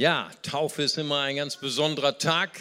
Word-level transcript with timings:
Ja, 0.00 0.30
Taufe 0.40 0.80
ist 0.80 0.96
immer 0.96 1.20
ein 1.20 1.36
ganz 1.36 1.58
besonderer 1.58 2.16
Tag. 2.16 2.58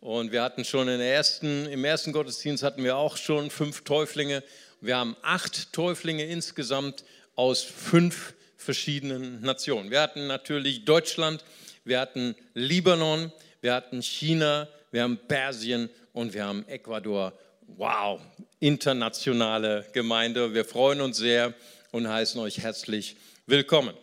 Und 0.00 0.32
wir 0.32 0.42
hatten 0.42 0.64
schon 0.64 0.88
ersten, 0.88 1.66
im 1.66 1.84
ersten 1.84 2.12
Gottesdienst 2.12 2.64
hatten 2.64 2.82
wir 2.82 2.96
auch 2.96 3.16
schon 3.16 3.48
fünf 3.48 3.84
Täuflinge. 3.84 4.42
Wir 4.80 4.96
haben 4.96 5.16
acht 5.22 5.72
Täuflinge 5.72 6.24
insgesamt 6.24 7.04
aus 7.36 7.62
fünf 7.62 8.34
verschiedenen 8.56 9.40
Nationen. 9.40 9.92
Wir 9.92 10.02
hatten 10.02 10.26
natürlich 10.26 10.84
Deutschland, 10.84 11.44
wir 11.84 12.00
hatten 12.00 12.34
Libanon, 12.54 13.30
wir 13.60 13.72
hatten 13.72 14.02
China, 14.02 14.66
wir 14.90 15.04
haben 15.04 15.20
Persien 15.28 15.90
und 16.12 16.34
wir 16.34 16.44
haben 16.44 16.66
Ecuador. 16.66 17.32
Wow, 17.68 18.20
internationale 18.58 19.86
Gemeinde. 19.92 20.54
Wir 20.54 20.64
freuen 20.64 21.02
uns 21.02 21.18
sehr 21.18 21.54
und 21.92 22.08
heißen 22.08 22.40
euch 22.40 22.58
herzlich 22.58 23.14
willkommen. 23.46 23.94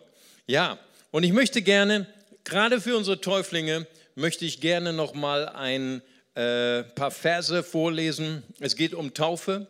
Ja, 0.46 0.78
und 1.10 1.24
ich 1.24 1.34
möchte 1.34 1.60
gerne, 1.60 2.06
gerade 2.48 2.80
für 2.80 2.96
unsere 2.96 3.20
Täuflinge, 3.20 3.86
möchte 4.14 4.44
ich 4.44 4.60
gerne 4.60 4.92
noch 4.92 5.14
mal 5.14 5.48
ein 5.48 6.02
äh, 6.34 6.82
paar 6.82 7.10
Verse 7.10 7.62
vorlesen. 7.62 8.42
Es 8.58 8.74
geht 8.74 8.94
um 8.94 9.14
Taufe. 9.14 9.66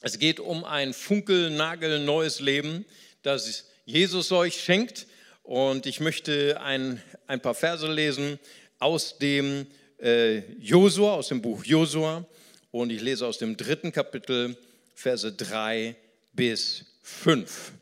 Es 0.00 0.18
geht 0.18 0.40
um 0.40 0.64
ein 0.64 0.92
funkelnagelneues 0.92 2.40
Leben, 2.40 2.84
das 3.22 3.66
Jesus 3.84 4.32
euch 4.32 4.60
schenkt. 4.60 5.06
Und 5.42 5.86
ich 5.86 6.00
möchte 6.00 6.60
ein, 6.60 7.02
ein 7.26 7.40
paar 7.40 7.54
Verse 7.54 7.90
lesen 7.90 8.38
aus 8.78 9.18
dem 9.18 9.66
äh, 10.00 10.38
Josua, 10.58 11.14
aus 11.14 11.28
dem 11.28 11.40
Buch 11.40 11.64
Josua. 11.64 12.26
Und 12.70 12.90
ich 12.90 13.00
lese 13.00 13.26
aus 13.26 13.38
dem 13.38 13.56
dritten 13.56 13.92
Kapitel, 13.92 14.56
Verse 14.94 15.32
3 15.32 15.94
bis 16.32 16.84
5. 17.02 17.72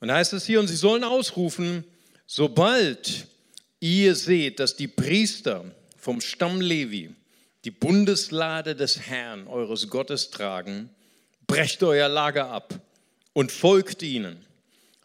Und 0.00 0.08
da 0.08 0.14
heißt 0.14 0.32
es 0.32 0.46
hier, 0.46 0.60
und 0.60 0.68
sie 0.68 0.76
sollen 0.76 1.02
ausrufen, 1.02 1.84
sobald 2.28 3.26
ihr 3.80 4.14
seht, 4.14 4.60
dass 4.60 4.76
die 4.76 4.86
Priester 4.86 5.64
vom 5.96 6.20
Stamm 6.20 6.60
Levi 6.60 7.10
die 7.64 7.72
Bundeslade 7.72 8.76
des 8.76 9.00
Herrn, 9.00 9.48
eures 9.48 9.90
Gottes, 9.90 10.30
tragen, 10.30 10.90
brecht 11.48 11.82
euer 11.82 12.08
Lager 12.08 12.50
ab 12.50 12.78
und 13.32 13.50
folgt 13.50 14.02
ihnen. 14.02 14.44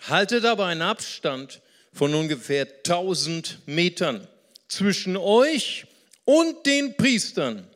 Haltet 0.02 0.46
aber 0.46 0.66
einen 0.66 0.84
Abstand 0.84 1.62
von 1.94 2.14
ungefähr 2.14 2.68
1000 2.68 3.60
Metern 3.66 4.28
zwischen 4.68 5.18
euch 5.18 5.86
und 6.26 6.66
den 6.66 6.96
Priestern, 6.98 7.68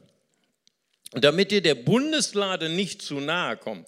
damit 1.11 1.51
ihr 1.51 1.61
der 1.61 1.75
Bundeslade 1.75 2.69
nicht 2.69 3.01
zu 3.01 3.19
nahe 3.19 3.57
kommt. 3.57 3.87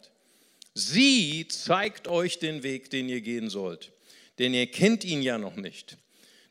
Sie 0.74 1.48
zeigt 1.50 2.08
euch 2.08 2.40
den 2.40 2.64
Weg, 2.64 2.90
den 2.90 3.10
ihr 3.10 3.22
gehen 3.22 3.50
sollt, 3.50 3.92
denn 4.40 4.54
ihr 4.54 4.68
kennt 4.68 5.04
ihn 5.04 5.22
ja 5.22 5.38
noch 5.38 5.56
nicht. 5.56 5.98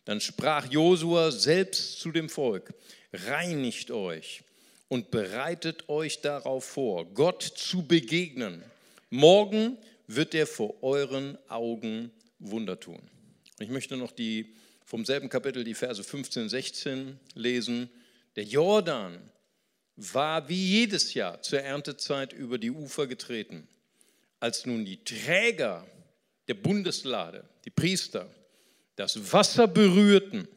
Dann 0.04 0.20
sprach 0.20 0.70
Josua 0.70 1.30
selbst 1.30 1.98
zu 2.00 2.12
dem 2.12 2.28
Volk, 2.28 2.72
reinigt 3.12 3.90
euch 3.90 4.42
und 4.88 5.10
bereitet 5.10 5.88
euch 5.88 6.20
darauf 6.20 6.64
vor, 6.64 7.06
Gott 7.12 7.42
zu 7.42 7.86
begegnen. 7.86 8.62
Morgen 9.10 9.76
wird 10.06 10.34
er 10.34 10.46
vor 10.46 10.82
euren 10.82 11.38
Augen 11.48 12.10
Wunder 12.38 12.78
tun. 12.78 13.00
Ich 13.58 13.68
möchte 13.68 13.96
noch 13.96 14.12
die 14.12 14.54
vom 14.84 15.04
selben 15.04 15.28
Kapitel 15.28 15.64
die 15.64 15.74
Verse 15.74 16.02
15, 16.02 16.48
16 16.48 17.20
lesen. 17.34 17.90
Der 18.36 18.44
Jordan 18.44 19.18
war 19.96 20.48
wie 20.48 20.78
jedes 20.80 21.12
Jahr 21.12 21.42
zur 21.42 21.60
Erntezeit 21.60 22.32
über 22.32 22.56
die 22.56 22.70
Ufer 22.70 23.06
getreten. 23.06 23.68
Als 24.40 24.64
nun 24.64 24.84
die 24.84 25.04
Träger 25.04 25.86
der 26.46 26.54
Bundeslade, 26.54 27.44
die 27.68 27.74
Priester, 27.74 28.34
das 28.96 29.30
Wasser 29.30 29.68
berührten, 29.68 30.48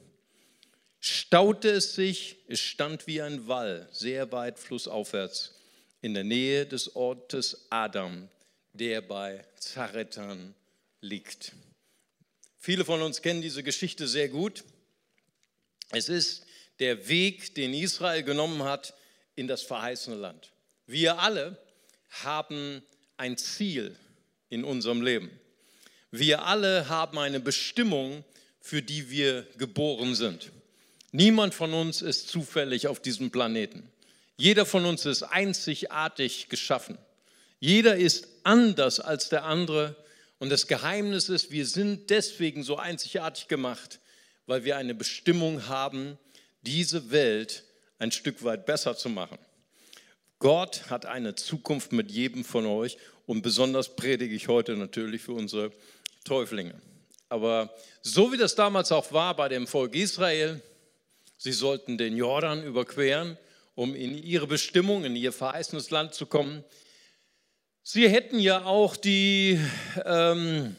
staute 1.02 1.70
es 1.70 1.94
sich, 1.94 2.38
es 2.48 2.62
stand 2.62 3.06
wie 3.06 3.22
ein 3.22 3.50
Wall, 3.50 3.90
sehr 3.92 4.32
weit 4.32 4.58
flussaufwärts, 4.58 5.60
in 6.00 6.14
der 6.14 6.24
Nähe 6.24 6.66
des 6.66 6.96
Ortes 6.96 7.68
Adam, 7.70 8.30
der 8.72 9.02
bei 9.02 9.46
Zaretan 9.58 10.56
liegt. 11.02 11.52
Viele 12.60 12.86
von 12.86 13.02
uns 13.02 13.22
kennen 13.22 13.42
diese 13.42 13.62
Geschichte 13.62 14.08
sehr 14.08 14.30
gut. 14.30 14.64
Es 15.90 16.08
ist 16.08 16.46
der 16.80 17.10
Weg, 17.10 17.56
den 17.56 17.74
Israel 17.74 18.24
genommen 18.24 18.64
hat 18.64 18.94
in 19.36 19.50
das 19.50 19.64
verheißene 19.64 20.16
Land. 20.16 20.54
Wir 20.86 21.20
alle 21.20 21.58
haben 22.24 22.82
ein 23.18 23.38
Ziel 23.38 23.98
in 24.48 24.64
unserem 24.64 25.02
Leben. 25.02 25.41
Wir 26.12 26.46
alle 26.46 26.90
haben 26.90 27.18
eine 27.18 27.40
Bestimmung, 27.40 28.24
für 28.60 28.82
die 28.82 29.10
wir 29.10 29.48
geboren 29.58 30.14
sind. 30.14 30.52
Niemand 31.12 31.54
von 31.54 31.74
uns 31.74 32.02
ist 32.02 32.28
zufällig 32.28 32.88
auf 32.88 33.02
diesem 33.02 33.32
Planeten. 33.32 33.90
Jeder 34.38 34.66
von 34.66 34.86
uns 34.86 35.06
ist 35.06 35.24
einzigartig 35.24 36.50
geschaffen. 36.50 36.98
Jeder 37.60 37.96
ist 37.96 38.28
anders 38.44 39.00
als 39.00 39.30
der 39.30 39.46
andere. 39.46 39.96
Und 40.40 40.50
das 40.50 40.68
Geheimnis 40.68 41.30
ist, 41.30 41.52
wir 41.52 41.66
sind 41.66 42.10
deswegen 42.10 42.64
so 42.64 42.78
einzigartig 42.78 43.48
gemacht, 43.48 44.00
weil 44.48 44.64
wir 44.64 44.78
eine 44.78 44.96
Bestimmung 44.96 45.68
haben, 45.68 46.18
diese 46.64 47.12
Welt 47.12 47.64
ein 48.00 48.12
Stück 48.12 48.44
weit 48.44 48.66
besser 48.66 48.98
zu 48.98 49.10
machen. 49.10 49.38
Gott 50.40 50.90
hat 50.90 51.06
eine 51.06 51.36
Zukunft 51.36 51.92
mit 51.92 52.12
jedem 52.12 52.44
von 52.44 52.66
euch 52.66 52.98
und 53.28 53.44
besonders 53.44 53.96
predige 53.96 54.34
ich 54.34 54.48
heute 54.48 54.76
natürlich 54.76 55.22
für 55.22 55.34
unsere 55.34 55.72
Täuflinge. 56.24 56.76
Aber 57.30 57.74
so 58.02 58.32
wie 58.34 58.38
das 58.38 58.56
damals 58.56 58.92
auch 58.92 59.12
war 59.14 59.36
bei 59.36 59.48
dem 59.48 59.68
Volk 59.68 59.96
Israel, 59.96 60.62
sie 61.38 61.54
sollten 61.54 61.98
den 61.98 62.18
Jordan 62.18 62.64
überqueren, 62.64 63.38
um 63.76 63.96
in 63.96 64.16
ihre 64.16 64.48
Bestimmung, 64.48 65.06
in 65.06 65.16
ihr 65.16 65.32
verheißenes 65.32 65.92
Land 65.92 66.14
zu 66.14 66.26
kommen. 66.26 66.64
Sie 67.84 68.10
hätten 68.10 68.40
ja 68.40 68.66
auch 68.66 68.96
die 68.96 69.60
ähm, 70.06 70.76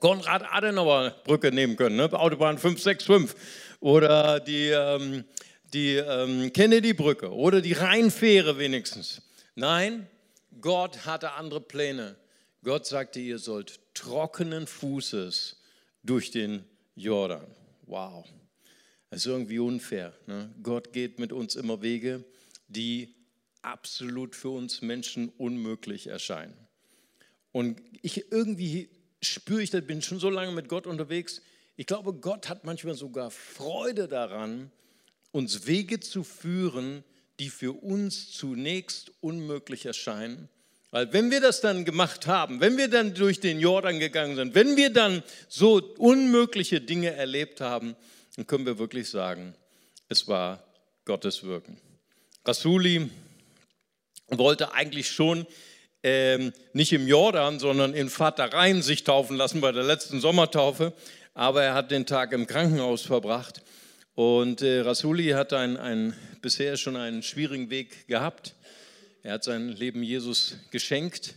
Konrad-Adenauer-Brücke 0.00 1.52
nehmen 1.52 1.76
können, 1.76 1.96
ne? 1.96 2.04
Autobahn 2.12 2.58
565 2.58 3.36
oder 3.80 4.40
die, 4.40 4.68
ähm, 4.70 5.24
die 5.72 5.96
ähm, 5.96 6.52
Kennedy-Brücke 6.52 7.32
oder 7.32 7.60
die 7.60 7.74
Rheinfähre 7.74 8.58
wenigstens. 8.58 9.22
Nein, 9.54 10.08
Gott 10.60 11.04
hatte 11.04 11.32
andere 11.32 11.60
Pläne. 11.60 12.16
Gott 12.64 12.86
sagte, 12.86 13.20
ihr 13.20 13.38
sollt 13.38 13.81
trockenen 13.94 14.66
Fußes 14.66 15.56
durch 16.02 16.30
den 16.30 16.64
Jordan. 16.94 17.46
Wow, 17.86 18.26
das 19.10 19.20
ist 19.20 19.26
irgendwie 19.26 19.58
unfair. 19.58 20.14
Ne? 20.26 20.54
Gott 20.62 20.92
geht 20.92 21.18
mit 21.18 21.32
uns 21.32 21.54
immer 21.54 21.82
Wege, 21.82 22.24
die 22.68 23.14
absolut 23.62 24.34
für 24.34 24.50
uns 24.50 24.82
Menschen 24.82 25.28
unmöglich 25.30 26.06
erscheinen. 26.06 26.56
Und 27.52 27.82
ich 28.00 28.32
irgendwie 28.32 28.88
spüre 29.22 29.62
ich, 29.62 29.70
da 29.70 29.80
bin 29.80 30.02
schon 30.02 30.18
so 30.18 30.30
lange 30.30 30.52
mit 30.52 30.68
Gott 30.68 30.86
unterwegs. 30.86 31.42
Ich 31.76 31.86
glaube, 31.86 32.12
Gott 32.14 32.48
hat 32.48 32.64
manchmal 32.64 32.94
sogar 32.94 33.30
Freude 33.30 34.08
daran, 34.08 34.70
uns 35.30 35.66
Wege 35.66 36.00
zu 36.00 36.24
führen, 36.24 37.04
die 37.38 37.48
für 37.48 37.72
uns 37.72 38.30
zunächst 38.30 39.12
unmöglich 39.20 39.86
erscheinen. 39.86 40.48
Weil 40.92 41.10
wenn 41.14 41.30
wir 41.30 41.40
das 41.40 41.62
dann 41.62 41.86
gemacht 41.86 42.26
haben, 42.26 42.60
wenn 42.60 42.76
wir 42.76 42.86
dann 42.86 43.14
durch 43.14 43.40
den 43.40 43.58
Jordan 43.58 43.98
gegangen 43.98 44.36
sind, 44.36 44.54
wenn 44.54 44.76
wir 44.76 44.90
dann 44.90 45.22
so 45.48 45.82
unmögliche 45.96 46.82
Dinge 46.82 47.14
erlebt 47.14 47.62
haben, 47.62 47.96
dann 48.36 48.46
können 48.46 48.66
wir 48.66 48.78
wirklich 48.78 49.08
sagen, 49.08 49.54
es 50.10 50.28
war 50.28 50.62
Gottes 51.06 51.44
Wirken. 51.44 51.78
Rasuli 52.44 53.10
wollte 54.28 54.74
eigentlich 54.74 55.10
schon 55.10 55.46
ähm, 56.02 56.52
nicht 56.74 56.92
im 56.92 57.08
Jordan, 57.08 57.58
sondern 57.58 57.94
in 57.94 58.10
Vatereien 58.10 58.82
sich 58.82 59.02
taufen 59.02 59.38
lassen 59.38 59.62
bei 59.62 59.72
der 59.72 59.84
letzten 59.84 60.20
Sommertaufe, 60.20 60.92
aber 61.32 61.62
er 61.62 61.72
hat 61.72 61.90
den 61.90 62.04
Tag 62.04 62.32
im 62.32 62.46
Krankenhaus 62.46 63.00
verbracht 63.00 63.62
und 64.14 64.60
äh, 64.60 64.80
Rasuli 64.80 65.30
hat 65.30 65.54
ein, 65.54 65.78
ein, 65.78 66.14
bisher 66.42 66.76
schon 66.76 66.96
einen 66.96 67.22
schwierigen 67.22 67.70
Weg 67.70 68.06
gehabt. 68.08 68.54
Er 69.24 69.34
hat 69.34 69.44
sein 69.44 69.68
Leben 69.68 70.02
Jesus 70.02 70.56
geschenkt 70.72 71.36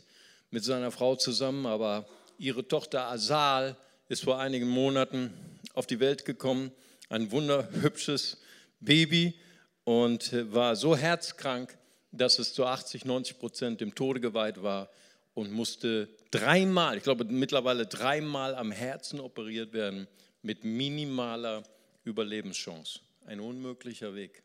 mit 0.50 0.64
seiner 0.64 0.90
Frau 0.90 1.16
zusammen, 1.16 1.68
aber 1.68 2.08
ihre 2.40 2.68
Tochter 2.68 3.08
Asal 3.10 3.78
ist 4.10 4.24
vor 4.24 4.40
einigen 4.40 4.68
Monaten 4.68 5.32
auf 5.76 5.86
die 5.86 6.00
Welt 6.00 6.26
gekommen. 6.26 6.72
Ein 7.10 7.30
wunderhübsches 7.32 8.38
Baby 8.80 9.36
und 9.84 10.32
war 10.52 10.76
so 10.76 10.98
herzkrank, 10.98 11.78
dass 12.12 12.40
es 12.40 12.56
zu 12.56 12.66
80, 12.66 13.06
90 13.06 13.38
Prozent 13.38 13.82
dem 13.82 13.94
Tode 13.94 14.20
geweiht 14.20 14.64
war 14.64 14.90
und 15.36 15.52
musste 15.52 16.10
dreimal, 16.32 16.98
ich 16.98 17.04
glaube 17.04 17.26
mittlerweile 17.26 17.86
dreimal 17.86 18.56
am 18.56 18.72
Herzen 18.72 19.20
operiert 19.20 19.74
werden 19.74 20.08
mit 20.42 20.64
minimaler 20.64 21.62
Überlebenschance. 22.04 23.02
Ein 23.28 23.40
unmöglicher 23.40 24.16
Weg. 24.16 24.42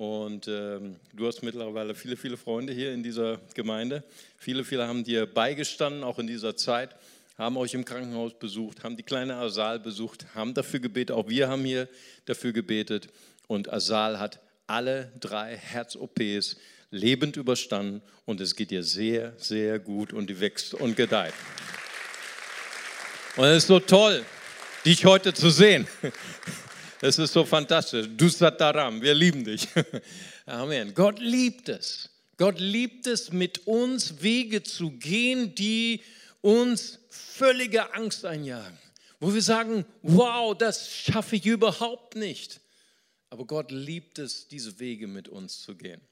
Und 0.00 0.48
ähm, 0.48 0.96
du 1.12 1.26
hast 1.26 1.42
mittlerweile 1.42 1.94
viele, 1.94 2.16
viele 2.16 2.38
Freunde 2.38 2.72
hier 2.72 2.94
in 2.94 3.02
dieser 3.02 3.38
Gemeinde. 3.52 4.02
Viele, 4.38 4.64
viele 4.64 4.88
haben 4.88 5.04
dir 5.04 5.26
beigestanden, 5.26 6.04
auch 6.04 6.18
in 6.18 6.26
dieser 6.26 6.56
Zeit. 6.56 6.96
haben 7.36 7.58
euch 7.58 7.74
im 7.74 7.84
Krankenhaus 7.84 8.32
besucht, 8.32 8.82
haben 8.82 8.96
die 8.96 9.02
kleine 9.02 9.34
Asal 9.34 9.78
besucht, 9.78 10.24
haben 10.34 10.54
dafür 10.54 10.80
gebetet. 10.80 11.14
Auch 11.14 11.28
wir 11.28 11.48
haben 11.48 11.66
hier 11.66 11.86
dafür 12.24 12.54
gebetet. 12.54 13.08
Und 13.46 13.70
Asal 13.70 14.18
hat 14.18 14.40
alle 14.66 15.12
drei 15.20 15.54
Herz-OPs 15.54 16.56
lebend 16.90 17.36
überstanden 17.36 18.00
und 18.24 18.40
es 18.40 18.56
geht 18.56 18.72
ihr 18.72 18.82
sehr, 18.82 19.34
sehr 19.36 19.78
gut 19.78 20.14
und 20.14 20.30
die 20.30 20.40
wächst 20.40 20.72
und 20.72 20.96
gedeiht. 20.96 21.34
Und 23.36 23.44
es 23.44 23.64
ist 23.64 23.66
so 23.66 23.80
toll, 23.80 24.24
dich 24.86 25.04
heute 25.04 25.34
zu 25.34 25.50
sehen. 25.50 25.86
Es 27.02 27.18
ist 27.18 27.32
so 27.32 27.46
fantastisch. 27.46 28.08
Du 28.14 28.28
Sataram, 28.28 29.00
wir 29.00 29.14
lieben 29.14 29.42
dich. 29.42 29.66
Amen. 30.46 30.92
Gott 30.94 31.18
liebt 31.18 31.70
es. 31.70 32.10
Gott 32.36 32.60
liebt 32.60 33.06
es, 33.06 33.32
mit 33.32 33.66
uns 33.66 34.22
Wege 34.22 34.62
zu 34.62 34.90
gehen, 34.90 35.54
die 35.54 36.02
uns 36.42 36.98
völlige 37.08 37.94
Angst 37.94 38.26
einjagen. 38.26 38.78
Wo 39.18 39.32
wir 39.32 39.40
sagen, 39.40 39.86
wow, 40.02 40.56
das 40.56 40.90
schaffe 40.90 41.36
ich 41.36 41.46
überhaupt 41.46 42.16
nicht. 42.16 42.60
Aber 43.30 43.46
Gott 43.46 43.70
liebt 43.70 44.18
es, 44.18 44.48
diese 44.48 44.78
Wege 44.78 45.06
mit 45.06 45.28
uns 45.28 45.62
zu 45.62 45.76
gehen. 45.76 46.02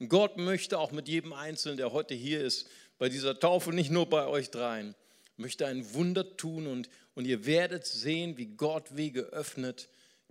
Und 0.00 0.08
Gott 0.08 0.36
möchte 0.36 0.78
auch 0.78 0.92
mit 0.92 1.08
jedem 1.08 1.32
Einzelnen, 1.32 1.78
der 1.78 1.92
heute 1.92 2.14
hier 2.14 2.42
ist, 2.42 2.68
bei 2.98 3.08
dieser 3.08 3.38
Taufe, 3.38 3.70
nicht 3.70 3.90
nur 3.90 4.06
bei 4.06 4.26
euch 4.26 4.50
dreien, 4.50 4.94
möchte 5.38 5.66
ein 5.66 5.94
Wunder 5.94 6.36
tun 6.36 6.66
und, 6.66 6.90
und 7.14 7.26
ihr 7.26 7.46
werdet 7.46 7.86
sehen, 7.86 8.36
wie 8.36 8.46
Gott 8.46 8.96
Wege 8.96 9.22
öffnet, 9.22 9.88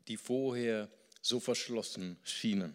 die 0.09 0.17
vorher 0.17 0.89
so 1.21 1.39
verschlossen 1.39 2.17
schienen. 2.23 2.73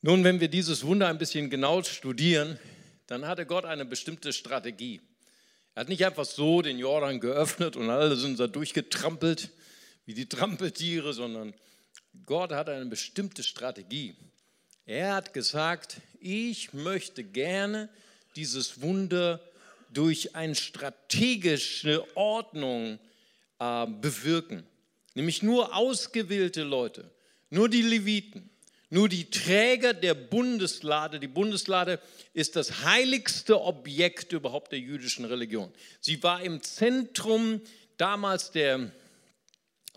Nun, 0.00 0.24
wenn 0.24 0.40
wir 0.40 0.48
dieses 0.48 0.84
Wunder 0.86 1.08
ein 1.08 1.18
bisschen 1.18 1.50
genau 1.50 1.82
studieren, 1.82 2.58
dann 3.06 3.26
hatte 3.26 3.44
Gott 3.44 3.64
eine 3.64 3.84
bestimmte 3.84 4.32
Strategie. 4.32 5.00
Er 5.74 5.80
hat 5.80 5.88
nicht 5.88 6.06
einfach 6.06 6.24
so 6.24 6.62
den 6.62 6.78
Jordan 6.78 7.20
geöffnet 7.20 7.76
und 7.76 7.90
alle 7.90 8.16
sind 8.16 8.38
da 8.38 8.46
durchgetrampelt 8.46 9.50
wie 10.06 10.14
die 10.14 10.28
Trampeltiere, 10.28 11.12
sondern 11.12 11.54
Gott 12.24 12.52
hat 12.52 12.68
eine 12.68 12.86
bestimmte 12.86 13.42
Strategie. 13.42 14.14
Er 14.86 15.14
hat 15.14 15.34
gesagt, 15.34 16.00
ich 16.20 16.72
möchte 16.72 17.24
gerne 17.24 17.88
dieses 18.36 18.80
Wunder 18.80 19.40
durch 19.92 20.34
eine 20.36 20.54
strategische 20.54 22.04
Ordnung 22.16 22.98
äh, 23.58 23.86
bewirken. 23.86 24.64
Nämlich 25.20 25.42
nur 25.42 25.76
ausgewählte 25.76 26.62
Leute, 26.62 27.10
nur 27.50 27.68
die 27.68 27.82
Leviten, 27.82 28.48
nur 28.88 29.06
die 29.06 29.28
Träger 29.28 29.92
der 29.92 30.14
Bundeslade. 30.14 31.20
Die 31.20 31.28
Bundeslade 31.28 32.00
ist 32.32 32.56
das 32.56 32.84
heiligste 32.84 33.60
Objekt 33.60 34.32
überhaupt 34.32 34.72
der 34.72 34.78
jüdischen 34.78 35.26
Religion. 35.26 35.70
Sie 36.00 36.22
war 36.22 36.42
im 36.42 36.62
Zentrum 36.62 37.60
damals 37.98 38.50
der, 38.50 38.92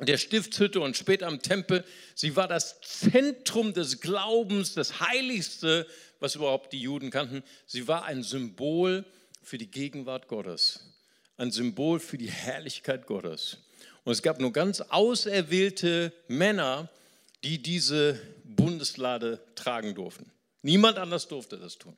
der 0.01 0.17
Stiftshütte 0.17 0.81
und 0.81 0.97
später 0.97 1.27
am 1.27 1.41
Tempel. 1.41 1.85
Sie 2.15 2.35
war 2.35 2.49
das 2.49 2.81
Zentrum 2.81 3.73
des 3.73 4.01
Glaubens, 4.01 4.73
das 4.73 4.99
Heiligste, 4.99 5.87
was 6.19 6.35
überhaupt 6.35 6.73
die 6.73 6.81
Juden 6.81 7.11
kannten. 7.11 7.43
Sie 7.65 7.87
war 7.87 8.03
ein 8.03 8.23
Symbol 8.23 9.05
für 9.41 9.57
die 9.57 9.71
Gegenwart 9.71 10.27
Gottes, 10.27 10.81
ein 11.37 11.51
Symbol 11.51 12.01
für 12.01 12.17
die 12.17 12.29
Herrlichkeit 12.29 13.07
Gottes. 13.07 13.59
Und 14.03 14.11
es 14.11 14.21
gab 14.21 14.39
nur 14.39 14.51
ganz 14.51 14.81
auserwählte 14.81 16.11
Männer, 16.27 16.89
die 17.43 17.61
diese 17.61 18.19
Bundeslade 18.43 19.39
tragen 19.55 19.95
durften. 19.95 20.31
Niemand 20.61 20.97
anders 20.97 21.27
durfte 21.27 21.57
das 21.57 21.77
tun. 21.77 21.97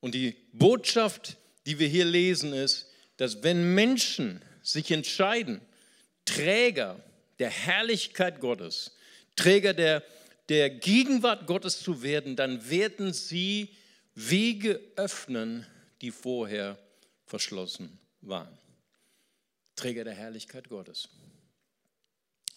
Und 0.00 0.14
die 0.14 0.36
Botschaft, 0.52 1.36
die 1.66 1.78
wir 1.78 1.88
hier 1.88 2.04
lesen, 2.04 2.52
ist, 2.52 2.90
dass 3.16 3.42
wenn 3.42 3.74
Menschen 3.74 4.42
sich 4.62 4.90
entscheiden, 4.90 5.60
Träger 6.24 7.00
der 7.38 7.50
Herrlichkeit 7.50 8.40
Gottes, 8.40 8.92
Träger 9.36 9.74
der, 9.74 10.02
der 10.48 10.70
Gegenwart 10.70 11.46
Gottes 11.46 11.80
zu 11.80 12.02
werden, 12.02 12.36
dann 12.36 12.68
werden 12.70 13.12
sie 13.12 13.70
Wege 14.14 14.80
öffnen, 14.96 15.66
die 16.00 16.10
vorher 16.10 16.78
verschlossen 17.26 17.98
waren. 18.20 18.56
Träger 19.76 20.04
der 20.04 20.14
Herrlichkeit 20.14 20.68
Gottes, 20.68 21.08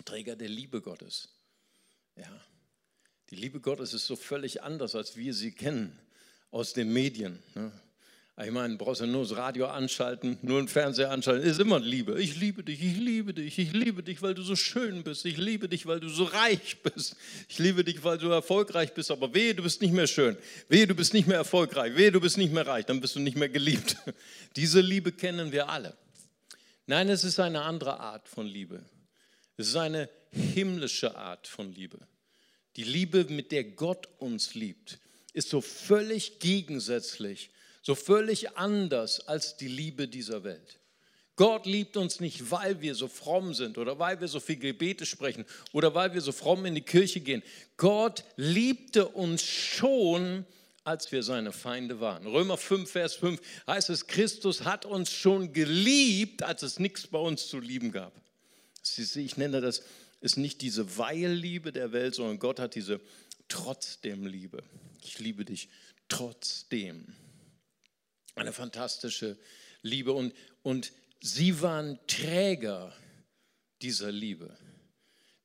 Träger 0.06 0.36
der 0.36 0.50
Liebe 0.50 0.82
Gottes. 0.82 1.30
Ja, 2.16 2.42
die 3.30 3.36
Liebe 3.36 3.60
Gottes 3.60 3.94
ist 3.94 4.06
so 4.06 4.16
völlig 4.16 4.64
anders, 4.64 4.96
als 4.96 5.18
wir 5.18 5.34
sie 5.34 5.52
kennen 5.52 5.98
aus 6.52 6.74
den 6.74 6.94
Medien. 6.94 7.40
Ne? 7.56 7.72
Ich 8.46 8.52
meine, 8.52 8.76
brauchst 8.78 9.02
du 9.02 9.08
nur 9.08 9.24
das 9.24 9.36
Radio 9.36 9.66
anschalten, 9.66 10.38
nur 10.44 10.62
den 10.62 10.68
Fernseher 10.68 11.10
anschalten, 11.10 11.50
ist 11.50 11.60
immer 11.60 11.80
Liebe. 11.80 12.22
Ich 12.22 12.40
liebe 12.40 12.64
dich, 12.64 12.84
ich 12.84 12.96
liebe 12.98 13.34
dich, 13.34 13.58
ich 13.58 13.74
liebe 13.74 14.04
dich, 14.04 14.22
weil 14.22 14.36
du 14.36 14.44
so 14.44 14.56
schön 14.56 15.04
bist. 15.04 15.26
Ich 15.26 15.38
liebe 15.38 15.68
dich, 15.68 15.88
weil 15.88 16.00
du 16.00 16.08
so 16.08 16.24
reich 16.26 16.78
bist. 16.84 17.16
Ich 17.50 17.58
liebe 17.58 17.84
dich, 17.84 18.04
weil 18.04 18.20
du 18.20 18.30
erfolgreich 18.30 18.94
bist. 18.94 19.10
Aber 19.10 19.34
wehe, 19.34 19.56
du 19.56 19.64
bist 19.64 19.82
nicht 19.82 19.92
mehr 19.92 20.06
schön. 20.06 20.38
Wehe, 20.70 20.86
du 20.86 20.94
bist 20.94 21.16
nicht 21.16 21.28
mehr 21.28 21.38
erfolgreich. 21.38 21.96
Wehe, 21.96 22.12
du 22.12 22.22
bist 22.22 22.38
nicht 22.38 22.54
mehr 22.54 22.68
reich. 22.68 22.86
Dann 22.86 23.02
bist 23.02 23.16
du 23.16 23.20
nicht 23.20 23.38
mehr 23.38 23.50
geliebt. 23.50 23.98
Diese 24.56 24.82
Liebe 24.82 25.12
kennen 25.12 25.52
wir 25.52 25.68
alle. 25.68 25.98
Nein, 26.90 27.10
es 27.10 27.26
ist 27.26 27.40
eine 27.40 27.64
andere 27.64 28.00
Art 28.00 28.30
von 28.30 28.48
Liebe. 28.48 28.82
Es 29.58 29.68
ist 29.68 29.76
eine 29.76 30.10
himmlische 30.32 31.18
Art 31.18 31.46
von 31.46 31.74
Liebe. 31.74 32.00
Die 32.78 32.86
Liebe, 32.86 33.26
mit 33.26 33.52
der 33.52 33.66
Gott 33.66 34.08
uns 34.20 34.56
liebt, 34.56 35.00
ist 35.34 35.50
so 35.50 35.60
völlig 35.60 36.40
gegensätzlich, 36.40 37.50
so 37.82 37.94
völlig 37.94 38.58
anders 38.58 39.28
als 39.28 39.58
die 39.58 39.68
Liebe 39.68 40.08
dieser 40.08 40.46
Welt. 40.46 40.80
Gott 41.36 41.66
liebt 41.66 41.98
uns 41.98 42.22
nicht, 42.22 42.52
weil 42.52 42.80
wir 42.82 42.96
so 42.96 43.10
fromm 43.10 43.54
sind 43.54 43.78
oder 43.78 44.00
weil 44.00 44.22
wir 44.22 44.30
so 44.30 44.40
viel 44.40 44.56
Gebete 44.56 45.06
sprechen 45.06 45.46
oder 45.74 45.94
weil 45.94 46.14
wir 46.14 46.22
so 46.22 46.32
fromm 46.32 46.66
in 46.66 46.76
die 46.76 46.82
Kirche 46.82 47.20
gehen. 47.20 47.44
Gott 47.76 48.24
liebte 48.38 49.10
uns 49.10 49.44
schon, 49.44 50.46
als 50.88 51.12
wir 51.12 51.22
seine 51.22 51.52
Feinde 51.52 52.00
waren. 52.00 52.26
Römer 52.26 52.56
5, 52.56 52.90
Vers 52.90 53.16
5 53.16 53.42
heißt 53.68 53.90
es, 53.90 54.08
Christus 54.08 54.64
hat 54.64 54.86
uns 54.86 55.12
schon 55.12 55.52
geliebt, 55.52 56.44
als 56.44 56.64
es 56.64 56.80
nichts 56.80 57.08
bei 57.08 57.20
uns 57.20 57.50
zu 57.50 57.60
lieben 57.60 57.92
gab. 57.92 58.14
Ich 58.98 59.36
nenne 59.36 59.60
das, 59.60 59.84
ist 60.22 60.38
nicht 60.38 60.62
diese 60.62 60.98
Weilliebe 60.98 61.74
der 61.74 61.92
Welt, 61.92 62.16
sondern 62.16 62.40
Gott 62.40 62.62
hat 62.62 62.74
diese 62.76 63.02
trotzdem 63.50 64.26
Liebe. 64.26 64.64
Ich 65.04 65.20
liebe 65.20 65.44
dich 65.44 65.68
trotzdem. 66.08 67.14
Eine 68.36 68.54
fantastische 68.54 69.38
Liebe. 69.82 70.14
Und, 70.14 70.34
und 70.64 70.94
sie 71.20 71.62
waren 71.62 72.00
Träger 72.08 72.96
dieser 73.82 74.14
Liebe. 74.14 74.58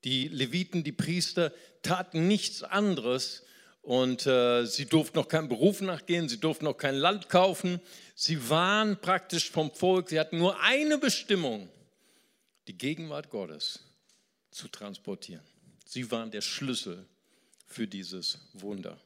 Die 0.04 0.28
Leviten, 0.28 0.84
die 0.84 0.92
Priester 0.92 1.52
taten 1.82 2.28
nichts 2.28 2.62
anderes, 2.62 3.42
und 3.82 4.26
äh, 4.26 4.64
sie 4.64 4.86
durften 4.86 5.18
noch 5.18 5.28
keinen 5.28 5.48
Beruf 5.48 5.80
nachgehen, 5.80 6.28
sie 6.28 6.38
durften 6.38 6.66
noch 6.66 6.78
kein 6.78 6.94
Land 6.94 7.28
kaufen. 7.28 7.80
Sie 8.14 8.48
waren 8.48 9.00
praktisch 9.00 9.50
vom 9.50 9.72
Volk, 9.72 10.08
sie 10.08 10.20
hatten 10.20 10.38
nur 10.38 10.60
eine 10.60 10.98
Bestimmung, 10.98 11.68
die 12.68 12.78
Gegenwart 12.78 13.28
Gottes 13.28 13.80
zu 14.52 14.68
transportieren. 14.68 15.42
Sie 15.84 16.12
waren 16.12 16.30
der 16.30 16.42
Schlüssel 16.42 17.04
für 17.66 17.88
dieses 17.88 18.38
Wunder. 18.52 19.00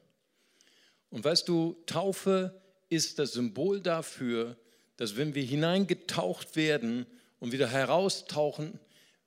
Und 1.09 1.23
weißt 1.23 1.47
du, 1.47 1.75
Taufe 1.87 2.61
ist 2.89 3.17
das 3.17 3.31
Symbol 3.33 3.81
dafür, 3.81 4.57
dass 4.97 5.17
wenn 5.17 5.33
wir 5.33 5.43
hineingetaucht 5.43 6.55
werden 6.55 7.07
und 7.39 7.51
wieder 7.51 7.67
heraustauchen, 7.67 8.79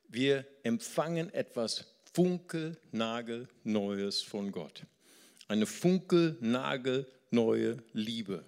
wir 0.07 0.47
empfangen 0.63 1.35
etwas 1.35 1.87
funkelnagelneues 2.13 4.23
von 4.23 4.53
Gott 4.53 4.85
eine 5.51 5.67
funkelnagelneue 5.67 7.83
Liebe, 7.93 8.45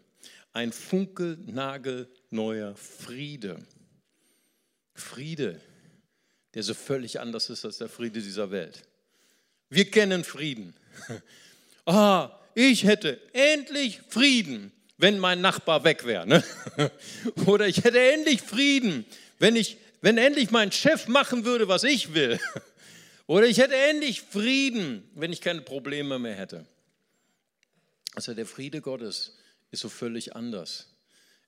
ein 0.52 0.72
funkelnagelneuer 0.72 2.76
Friede. 2.76 3.58
Friede, 4.94 5.60
der 6.54 6.62
so 6.62 6.74
völlig 6.74 7.18
anders 7.18 7.50
ist 7.50 7.64
als 7.64 7.78
der 7.78 7.88
Friede 7.88 8.22
dieser 8.22 8.52
Welt. 8.52 8.84
Wir 9.68 9.90
kennen 9.90 10.22
Frieden. 10.24 10.74
Ah, 11.84 12.38
ich 12.54 12.84
hätte 12.84 13.20
endlich 13.32 14.02
Frieden, 14.08 14.70
wenn 14.98 15.18
mein 15.18 15.40
Nachbar 15.40 15.82
weg 15.82 16.06
wäre. 16.06 16.28
Ne? 16.28 16.44
Oder 17.46 17.66
ich 17.66 17.82
hätte 17.82 17.98
endlich 17.98 18.40
Frieden, 18.40 19.04
wenn, 19.40 19.56
ich, 19.56 19.78
wenn 20.00 20.16
endlich 20.16 20.52
mein 20.52 20.70
Chef 20.70 21.08
machen 21.08 21.44
würde, 21.44 21.66
was 21.66 21.82
ich 21.82 22.14
will. 22.14 22.38
Oder 23.26 23.48
ich 23.48 23.58
hätte 23.58 23.74
endlich 23.74 24.22
Frieden, 24.22 25.02
wenn 25.16 25.32
ich 25.32 25.40
keine 25.40 25.62
Probleme 25.62 26.20
mehr 26.20 26.36
hätte. 26.36 26.68
Also 28.14 28.34
der 28.34 28.46
Friede 28.46 28.80
Gottes 28.80 29.38
ist 29.70 29.80
so 29.80 29.88
völlig 29.88 30.36
anders. 30.36 30.88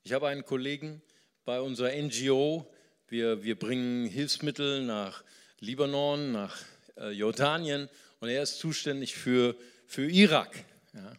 Ich 0.03 0.13
habe 0.13 0.29
einen 0.29 0.45
Kollegen 0.45 1.03
bei 1.45 1.61
unserer 1.61 1.91
NGO, 1.91 2.67
wir, 3.09 3.43
wir 3.43 3.59
bringen 3.59 4.07
Hilfsmittel 4.07 4.83
nach 4.83 5.23
Libanon, 5.61 6.33
nach 6.33 6.57
äh, 6.97 7.11
Jordanien 7.11 7.89
und 8.21 8.29
er 8.31 8.43
ist 8.43 8.59
zuständig 8.59 9.15
für, 9.15 9.55
für 9.87 10.11
Irak. 10.11 10.65
Ja. 10.95 11.13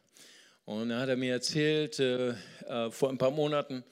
Und 0.65 0.89
da 0.89 0.99
hat 0.99 1.09
er 1.09 1.15
mir 1.15 1.33
erzählt, 1.33 1.99
äh, 1.99 2.29
äh, 2.67 2.89
vor 2.89 3.09
ein 3.09 3.19
paar 3.19 3.29
Monaten, 3.29 3.83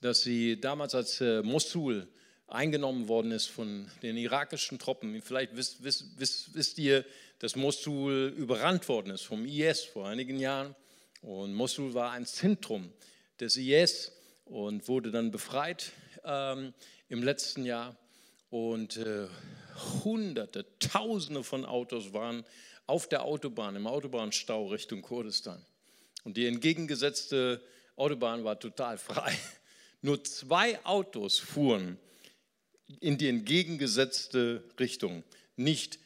dass 0.00 0.22
sie 0.22 0.58
damals, 0.58 0.94
als 0.94 1.20
äh, 1.20 1.42
Mosul 1.42 2.08
eingenommen 2.46 3.08
worden 3.08 3.30
ist 3.30 3.48
von 3.48 3.90
den 4.02 4.16
irakischen 4.16 4.78
Truppen, 4.78 5.20
vielleicht 5.20 5.54
wisst, 5.54 5.84
wisst, 5.84 6.18
wisst, 6.18 6.54
wisst 6.54 6.78
ihr, 6.78 7.04
dass 7.40 7.56
Mosul 7.56 8.32
überrannt 8.36 8.88
worden 8.88 9.10
ist 9.10 9.22
vom 9.22 9.44
IS 9.44 9.82
vor 9.84 10.08
einigen 10.08 10.38
Jahren. 10.38 10.74
Und 11.24 11.54
Mosul 11.54 11.94
war 11.94 12.10
ein 12.10 12.26
Zentrum 12.26 12.92
des 13.40 13.56
IS 13.56 14.12
und 14.44 14.86
wurde 14.88 15.10
dann 15.10 15.30
befreit 15.30 15.92
ähm, 16.22 16.74
im 17.08 17.22
letzten 17.22 17.64
Jahr. 17.64 17.96
Und 18.50 18.98
äh, 18.98 19.26
Hunderte, 20.04 20.66
Tausende 20.78 21.42
von 21.42 21.64
Autos 21.64 22.12
waren 22.12 22.44
auf 22.86 23.08
der 23.08 23.24
Autobahn, 23.24 23.74
im 23.74 23.86
Autobahnstau 23.86 24.66
Richtung 24.66 25.00
Kurdistan. 25.00 25.64
Und 26.24 26.36
die 26.36 26.46
entgegengesetzte 26.46 27.62
Autobahn 27.96 28.44
war 28.44 28.60
total 28.60 28.98
frei. 28.98 29.34
Nur 30.02 30.22
zwei 30.24 30.78
Autos 30.84 31.38
fuhren 31.38 31.96
in 33.00 33.16
die 33.16 33.28
entgegengesetzte 33.28 34.62
Richtung. 34.78 35.24
Nicht 35.56 35.98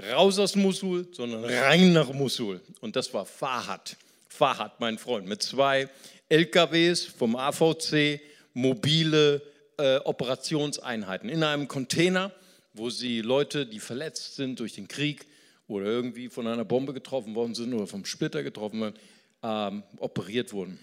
raus 0.00 0.38
aus 0.38 0.54
Mosul, 0.54 1.08
sondern 1.12 1.44
rein 1.44 1.92
nach 1.92 2.12
Mosul. 2.12 2.60
Und 2.80 2.94
das 2.94 3.12
war 3.12 3.26
Fahad. 3.26 3.96
Fahad, 4.32 4.80
mein 4.80 4.96
Freund, 4.96 5.28
mit 5.28 5.42
zwei 5.42 5.90
LKWs 6.30 7.04
vom 7.04 7.36
AVC, 7.36 8.18
mobile 8.54 9.42
äh, 9.76 9.98
Operationseinheiten 9.98 11.28
in 11.28 11.44
einem 11.44 11.68
Container, 11.68 12.32
wo 12.72 12.88
sie 12.88 13.20
Leute, 13.20 13.66
die 13.66 13.78
verletzt 13.78 14.36
sind 14.36 14.58
durch 14.58 14.72
den 14.72 14.88
Krieg 14.88 15.26
oder 15.68 15.84
irgendwie 15.84 16.30
von 16.30 16.46
einer 16.46 16.64
Bombe 16.64 16.94
getroffen 16.94 17.34
worden 17.34 17.54
sind 17.54 17.74
oder 17.74 17.86
vom 17.86 18.06
Splitter 18.06 18.42
getroffen 18.42 18.80
worden, 18.80 18.94
ähm, 19.42 19.82
operiert 19.98 20.54
wurden. 20.54 20.78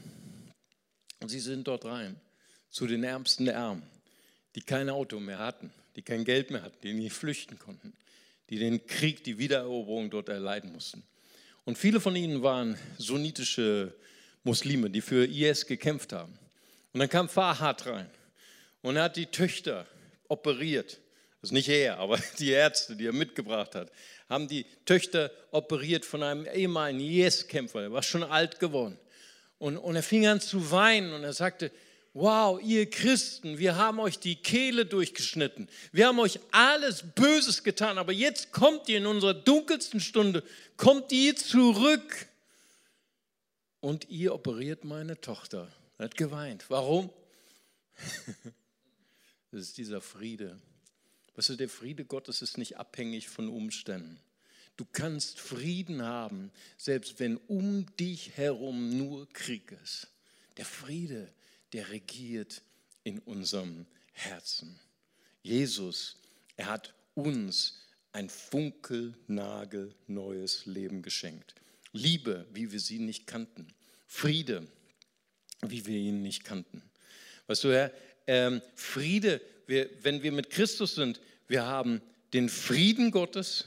Und 1.20 1.30
sie 1.30 1.40
sind 1.40 1.68
dort 1.68 1.86
rein, 1.86 2.22
zu 2.70 2.86
den 2.86 3.04
Ärmsten 3.04 3.46
der 3.46 3.58
Armen, 3.58 3.84
die 4.54 4.62
kein 4.62 4.92
Auto 4.92 5.20
mehr 5.20 5.40
hatten, 5.40 5.74
die 5.96 6.04
kein 6.04 6.24
Geld 6.24 6.52
mehr 6.52 6.62
hatten, 6.62 6.78
die 6.84 6.94
nicht 6.94 7.14
flüchten 7.14 7.58
konnten, 7.58 7.94
die 8.52 8.60
den 8.60 8.86
Krieg, 8.86 9.24
die 9.24 9.40
Wiedereroberung 9.40 10.12
dort 10.12 10.30
erleiden 10.30 10.72
mussten. 10.72 11.04
Und 11.70 11.78
viele 11.78 12.02
von 12.02 12.16
ihnen 12.16 12.42
waren 12.42 12.80
sunnitische 12.98 13.94
Muslime, 14.44 14.90
die 14.90 15.02
für 15.02 15.28
IS 15.28 15.68
gekämpft 15.68 16.14
haben. 16.14 16.34
Und 16.94 17.00
dann 17.00 17.10
kam 17.10 17.30
Fahad 17.30 17.86
rein 17.86 18.10
und 18.82 18.96
er 18.96 19.04
hat 19.04 19.18
die 19.18 19.28
Töchter 19.28 19.86
operiert. 20.30 21.00
Das 21.42 21.50
ist 21.50 21.52
nicht 21.52 21.70
er, 21.70 22.00
aber 22.00 22.18
die 22.40 22.50
Ärzte, 22.50 22.96
die 22.96 23.06
er 23.06 23.14
mitgebracht 23.14 23.76
hat, 23.76 23.92
haben 24.30 24.48
die 24.48 24.66
Töchter 24.86 25.30
operiert 25.52 26.06
von 26.06 26.24
einem 26.24 26.48
ehemaligen 26.48 27.02
IS-Kämpfer. 27.02 27.84
Er 27.84 27.92
war 27.92 28.02
schon 28.02 28.24
alt 28.24 28.60
geworden. 28.60 28.98
Und, 29.60 29.78
und 29.78 29.96
er 29.96 30.02
fing 30.02 30.26
an 30.26 30.42
zu 30.42 30.72
weinen 30.72 31.14
und 31.14 31.24
er 31.24 31.34
sagte, 31.34 31.70
wow, 32.14 32.60
ihr 32.62 32.90
Christen, 32.90 33.58
wir 33.58 33.76
haben 33.76 34.00
euch 34.00 34.20
die 34.20 34.36
Kehle 34.36 34.86
durchgeschnitten. 34.86 35.70
Wir 35.92 36.08
haben 36.08 36.20
euch 36.20 36.40
alles 36.52 37.04
Böses 37.16 37.64
getan, 37.64 37.98
aber 37.98 38.12
jetzt 38.12 38.52
kommt 38.52 38.90
ihr 38.90 38.98
in 38.98 39.06
unserer 39.06 39.34
dunkelsten 39.34 40.00
Stunde, 40.00 40.44
kommt 40.78 41.12
ihr 41.12 41.36
zurück 41.36 42.28
und 43.80 44.10
ihr 44.10 44.34
operiert 44.34 44.84
meine 44.84 45.20
Tochter. 45.22 45.72
Er 45.98 46.06
hat 46.06 46.16
geweint. 46.16 46.66
Warum? 46.70 47.10
Das 49.52 49.62
ist 49.62 49.80
dieser 49.80 50.00
Friede. 50.00 50.60
Weißt 51.36 51.50
du, 51.50 51.56
der 51.56 51.70
Friede 51.70 52.06
Gottes 52.06 52.44
ist 52.44 52.60
nicht 52.60 52.78
abhängig 52.78 53.30
von 53.30 53.50
Umständen. 53.50 54.20
Du 54.78 54.86
kannst 54.86 55.40
Frieden 55.40 56.04
haben, 56.04 56.52
selbst 56.78 57.20
wenn 57.20 57.38
um 57.48 57.88
dich 57.96 58.38
herum 58.38 58.96
nur 58.98 59.28
Krieg 59.34 59.72
ist. 59.84 60.08
Der 60.58 60.66
Friede, 60.66 61.34
der 61.74 61.90
regiert 61.90 62.62
in 63.04 63.20
unserem 63.20 63.86
Herzen. 64.14 64.80
Jesus, 65.42 66.18
er 66.58 66.68
hat 66.68 66.94
uns 67.14 67.88
ein 68.12 68.30
funkelnagelneues 68.30 70.66
Leben 70.66 71.02
geschenkt. 71.02 71.56
Liebe, 71.92 72.48
wie 72.52 72.72
wir 72.72 72.80
sie 72.80 73.00
nicht 73.00 73.28
kannten. 73.28 73.68
Friede, 74.08 74.68
wie 75.62 75.86
wir 75.86 75.98
ihn 75.98 76.22
nicht 76.22 76.44
kannten. 76.44 76.82
Weißt 77.48 77.64
du, 77.64 77.74
Herr, 77.74 77.92
ähm, 78.28 78.62
Friede, 78.76 79.42
wir, 79.68 79.90
wenn 80.04 80.24
wir 80.24 80.32
mit 80.32 80.50
Christus 80.50 80.96
sind, 80.96 81.22
wir 81.48 81.66
haben 81.66 82.02
den 82.34 82.50
Frieden 82.50 83.12
Gottes, 83.12 83.66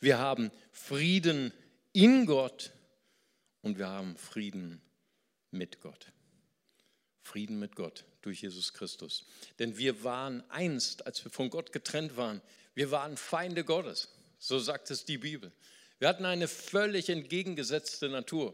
wir 0.00 0.18
haben 0.18 0.50
Frieden 0.72 1.52
in 1.92 2.26
Gott 2.26 2.72
und 3.62 3.78
wir 3.78 3.88
haben 3.88 4.16
Frieden 4.16 4.80
mit 5.50 5.80
Gott. 5.80 6.12
Frieden 7.30 7.60
mit 7.60 7.76
Gott 7.76 8.04
durch 8.22 8.42
Jesus 8.42 8.72
Christus. 8.74 9.24
Denn 9.60 9.78
wir 9.78 10.02
waren 10.02 10.42
einst, 10.50 11.06
als 11.06 11.24
wir 11.24 11.30
von 11.30 11.48
Gott 11.48 11.70
getrennt 11.72 12.16
waren, 12.16 12.40
wir 12.74 12.90
waren 12.90 13.16
Feinde 13.16 13.62
Gottes. 13.62 14.08
So 14.40 14.58
sagt 14.58 14.90
es 14.90 15.04
die 15.04 15.18
Bibel. 15.18 15.52
Wir 16.00 16.08
hatten 16.08 16.24
eine 16.24 16.48
völlig 16.48 17.08
entgegengesetzte 17.08 18.08
Natur. 18.08 18.52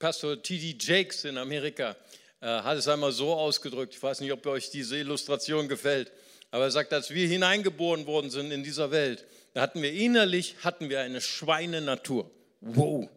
Pastor 0.00 0.42
T.D. 0.42 0.76
Jakes 0.80 1.24
in 1.24 1.38
Amerika 1.38 1.94
äh, 2.40 2.46
hat 2.46 2.78
es 2.78 2.88
einmal 2.88 3.12
so 3.12 3.32
ausgedrückt, 3.34 3.94
ich 3.94 4.02
weiß 4.02 4.20
nicht, 4.20 4.32
ob 4.32 4.44
euch 4.46 4.70
diese 4.70 4.96
Illustration 4.96 5.68
gefällt, 5.68 6.10
aber 6.50 6.64
er 6.64 6.70
sagt, 6.72 6.92
als 6.92 7.10
wir 7.10 7.28
hineingeboren 7.28 8.06
worden 8.06 8.30
sind 8.30 8.50
in 8.50 8.64
dieser 8.64 8.90
Welt, 8.90 9.24
da 9.54 9.60
hatten 9.60 9.82
wir 9.82 9.92
innerlich 9.92 10.56
hatten 10.64 10.88
wir 10.88 11.00
eine 11.00 11.20
Schweinenatur. 11.20 12.28
Wow. 12.60 13.08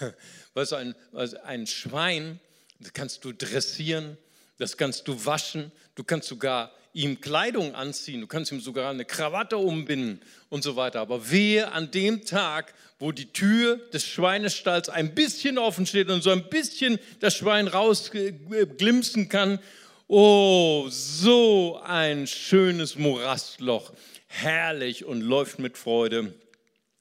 Was 0.54 0.74
ein, 0.74 0.94
was 1.12 1.32
ein 1.32 1.66
Schwein, 1.66 2.38
das 2.82 2.92
kannst 2.92 3.24
du 3.24 3.32
dressieren, 3.32 4.16
das 4.58 4.76
kannst 4.76 5.08
du 5.08 5.24
waschen, 5.24 5.72
du 5.94 6.04
kannst 6.04 6.28
sogar 6.28 6.72
ihm 6.92 7.20
Kleidung 7.20 7.74
anziehen, 7.74 8.20
du 8.20 8.26
kannst 8.26 8.52
ihm 8.52 8.60
sogar 8.60 8.90
eine 8.90 9.04
Krawatte 9.04 9.56
umbinden 9.56 10.20
und 10.50 10.62
so 10.62 10.76
weiter. 10.76 11.00
Aber 11.00 11.30
wehe 11.30 11.72
an 11.72 11.90
dem 11.90 12.24
Tag, 12.24 12.74
wo 12.98 13.12
die 13.12 13.32
Tür 13.32 13.76
des 13.92 14.06
Schweinestalls 14.06 14.88
ein 14.88 15.14
bisschen 15.14 15.58
offen 15.58 15.86
steht 15.86 16.10
und 16.10 16.22
so 16.22 16.30
ein 16.30 16.48
bisschen 16.50 16.98
das 17.20 17.34
Schwein 17.34 17.66
rausglimpsen 17.68 19.28
kann. 19.28 19.58
Oh, 20.06 20.86
so 20.90 21.80
ein 21.82 22.26
schönes 22.26 22.96
Morastloch, 22.96 23.92
herrlich 24.26 25.04
und 25.04 25.22
läuft 25.22 25.58
mit 25.58 25.78
Freude 25.78 26.34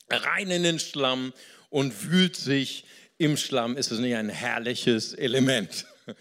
rein 0.09 0.49
in 0.49 0.63
den 0.63 0.79
Schlamm 0.79 1.33
und 1.69 2.09
wühlt 2.09 2.35
sich 2.35 2.85
im 3.21 3.37
Schlamm. 3.37 3.77
Ist 3.77 3.91
es 3.91 3.99
nicht 3.99 4.15
ein 4.15 4.29
herrliches 4.29 5.13
Element? 5.13 5.85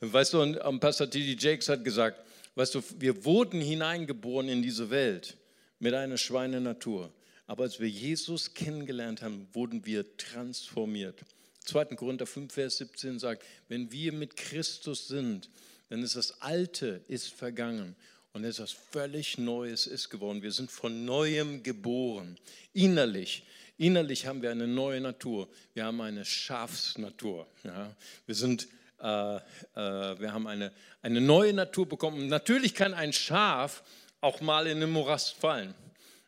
Weißt 0.00 0.32
du, 0.32 0.40
und 0.42 0.80
Pastor 0.80 1.10
T.D. 1.10 1.36
Jakes 1.38 1.68
hat 1.68 1.84
gesagt, 1.84 2.20
Weißt 2.58 2.74
du, 2.74 2.82
wir 2.98 3.24
wurden 3.24 3.60
hineingeboren 3.60 4.48
in 4.48 4.62
diese 4.62 4.90
Welt 4.90 5.36
mit 5.78 5.94
einer 5.94 6.18
Schweinenatur. 6.18 7.12
Aber 7.46 7.62
als 7.62 7.78
wir 7.78 7.88
Jesus 7.88 8.52
kennengelernt 8.52 9.22
haben, 9.22 9.46
wurden 9.52 9.86
wir 9.86 10.16
transformiert. 10.16 11.20
2. 11.66 11.84
Korinther 11.94 12.26
5, 12.26 12.52
Vers 12.52 12.78
17 12.78 13.20
sagt, 13.20 13.44
wenn 13.68 13.92
wir 13.92 14.12
mit 14.12 14.36
Christus 14.36 15.06
sind, 15.06 15.48
dann 15.88 16.02
ist 16.02 16.16
das 16.16 16.42
Alte 16.42 17.00
ist 17.06 17.28
vergangen 17.28 17.94
und 18.32 18.42
etwas 18.42 18.72
völlig 18.72 19.38
Neues 19.38 19.86
ist 19.86 20.08
geworden. 20.08 20.42
Wir 20.42 20.50
sind 20.50 20.72
von 20.72 21.04
Neuem 21.04 21.62
geboren, 21.62 22.40
innerlich. 22.72 23.44
Innerlich 23.78 24.26
haben 24.26 24.42
wir 24.42 24.50
eine 24.50 24.66
neue 24.66 25.00
Natur. 25.00 25.48
Wir 25.72 25.86
haben 25.86 26.00
eine 26.00 26.24
Schafsnatur. 26.24 27.46
Ja. 27.64 27.94
Wir 28.26 28.34
sind 28.34 28.68
äh, 29.00 29.36
äh, 29.36 29.40
wir 29.74 30.32
haben 30.32 30.46
eine, 30.46 30.72
eine 31.02 31.20
neue 31.20 31.52
Natur 31.52 31.88
bekommen. 31.88 32.26
natürlich 32.28 32.74
kann 32.74 32.94
ein 32.94 33.12
Schaf 33.12 33.82
auch 34.20 34.40
mal 34.40 34.66
in 34.66 34.80
den 34.80 34.90
Morast 34.90 35.34
fallen. 35.34 35.74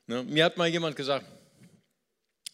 Ne? 0.06 0.22
Mir 0.22 0.44
hat 0.44 0.56
mal 0.56 0.68
jemand 0.68 0.94
gesagt, 0.94 1.26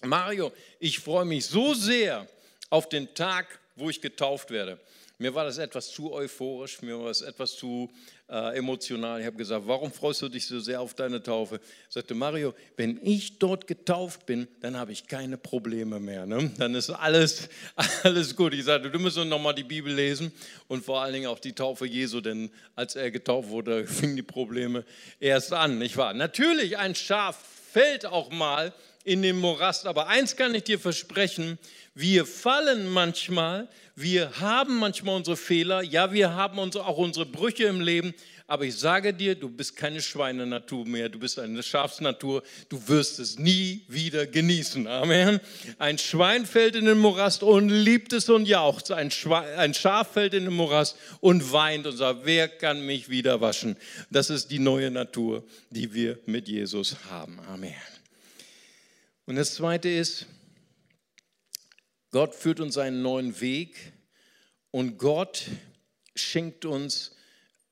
Mario, 0.02 0.52
ich 0.78 0.98
freue 1.00 1.24
mich 1.24 1.46
so 1.46 1.74
sehr 1.74 2.26
auf 2.70 2.88
den 2.88 3.14
Tag, 3.14 3.60
wo 3.74 3.90
ich 3.90 4.00
getauft 4.00 4.50
werde. 4.50 4.80
Mir 5.18 5.34
war 5.34 5.44
das 5.46 5.56
etwas 5.56 5.90
zu 5.90 6.12
euphorisch, 6.12 6.82
mir 6.82 6.98
war 6.98 7.06
das 7.06 7.22
etwas 7.22 7.56
zu 7.56 7.90
äh, 8.28 8.58
emotional. 8.58 9.18
Ich 9.18 9.26
habe 9.26 9.38
gesagt, 9.38 9.66
warum 9.66 9.90
freust 9.90 10.20
du 10.20 10.28
dich 10.28 10.46
so 10.46 10.60
sehr 10.60 10.78
auf 10.78 10.92
deine 10.92 11.22
Taufe? 11.22 11.58
Ich 11.88 11.94
sagte 11.94 12.14
Mario, 12.14 12.52
wenn 12.76 13.00
ich 13.02 13.38
dort 13.38 13.66
getauft 13.66 14.26
bin, 14.26 14.46
dann 14.60 14.76
habe 14.76 14.92
ich 14.92 15.06
keine 15.06 15.38
Probleme 15.38 16.00
mehr. 16.00 16.26
Ne? 16.26 16.50
Dann 16.58 16.74
ist 16.74 16.90
alles, 16.90 17.48
alles 18.02 18.36
gut. 18.36 18.52
Ich 18.52 18.64
sagte, 18.64 18.90
du 18.90 18.98
musst 18.98 19.16
noch 19.16 19.40
mal 19.40 19.54
die 19.54 19.64
Bibel 19.64 19.90
lesen 19.90 20.32
und 20.68 20.84
vor 20.84 21.00
allen 21.00 21.14
Dingen 21.14 21.28
auch 21.28 21.38
die 21.38 21.54
Taufe 21.54 21.86
Jesu, 21.86 22.20
denn 22.20 22.50
als 22.74 22.94
er 22.94 23.10
getauft 23.10 23.48
wurde, 23.48 23.86
fingen 23.86 24.16
die 24.16 24.22
Probleme 24.22 24.84
erst 25.18 25.54
an. 25.54 25.78
Nicht 25.78 25.96
wahr? 25.96 26.12
Natürlich, 26.12 26.76
ein 26.76 26.94
Schaf 26.94 27.42
fällt 27.72 28.04
auch 28.04 28.30
mal 28.30 28.74
in 29.06 29.22
den 29.22 29.38
Morast, 29.38 29.86
aber 29.86 30.08
eins 30.08 30.34
kann 30.34 30.52
ich 30.56 30.64
dir 30.64 30.80
versprechen, 30.80 31.58
wir 31.94 32.26
fallen 32.26 32.90
manchmal, 32.90 33.68
wir 33.94 34.40
haben 34.40 34.78
manchmal 34.78 35.14
unsere 35.14 35.36
Fehler, 35.36 35.80
ja, 35.80 36.12
wir 36.12 36.34
haben 36.34 36.58
auch 36.58 36.98
unsere 36.98 37.24
Brüche 37.24 37.64
im 37.64 37.80
Leben, 37.80 38.14
aber 38.48 38.64
ich 38.64 38.76
sage 38.76 39.14
dir, 39.14 39.36
du 39.36 39.48
bist 39.48 39.76
keine 39.76 40.02
Schweinenatur 40.02 40.84
mehr, 40.84 41.08
du 41.08 41.20
bist 41.20 41.38
eine 41.38 41.62
Schafsnatur, 41.62 42.42
du 42.68 42.88
wirst 42.88 43.20
es 43.20 43.38
nie 43.38 43.82
wieder 43.86 44.26
genießen. 44.26 44.88
Amen. 44.88 45.40
Ein 45.78 45.98
Schwein 45.98 46.44
fällt 46.44 46.74
in 46.74 46.84
den 46.84 46.98
Morast 46.98 47.44
und 47.44 47.68
liebt 47.68 48.12
es 48.12 48.28
und 48.28 48.46
jaucht. 48.46 48.90
Ein, 48.90 49.10
ein 49.56 49.72
Schaf 49.72 50.12
fällt 50.14 50.34
in 50.34 50.46
den 50.46 50.54
Morast 50.54 50.96
und 51.20 51.52
weint 51.52 51.86
und 51.86 51.96
sagt, 51.96 52.20
wer 52.24 52.48
kann 52.48 52.84
mich 52.84 53.08
wieder 53.08 53.40
waschen? 53.40 53.76
Das 54.10 54.30
ist 54.30 54.50
die 54.50 54.58
neue 54.58 54.90
Natur, 54.90 55.44
die 55.70 55.94
wir 55.94 56.18
mit 56.26 56.48
Jesus 56.48 56.96
haben. 57.08 57.38
Amen. 57.48 57.74
Und 59.26 59.34
das 59.34 59.56
Zweite 59.56 59.88
ist, 59.88 60.26
Gott 62.12 62.34
führt 62.34 62.60
uns 62.60 62.78
einen 62.78 63.02
neuen 63.02 63.40
Weg 63.40 63.92
und 64.70 64.98
Gott 64.98 65.48
schenkt 66.14 66.64
uns 66.64 67.16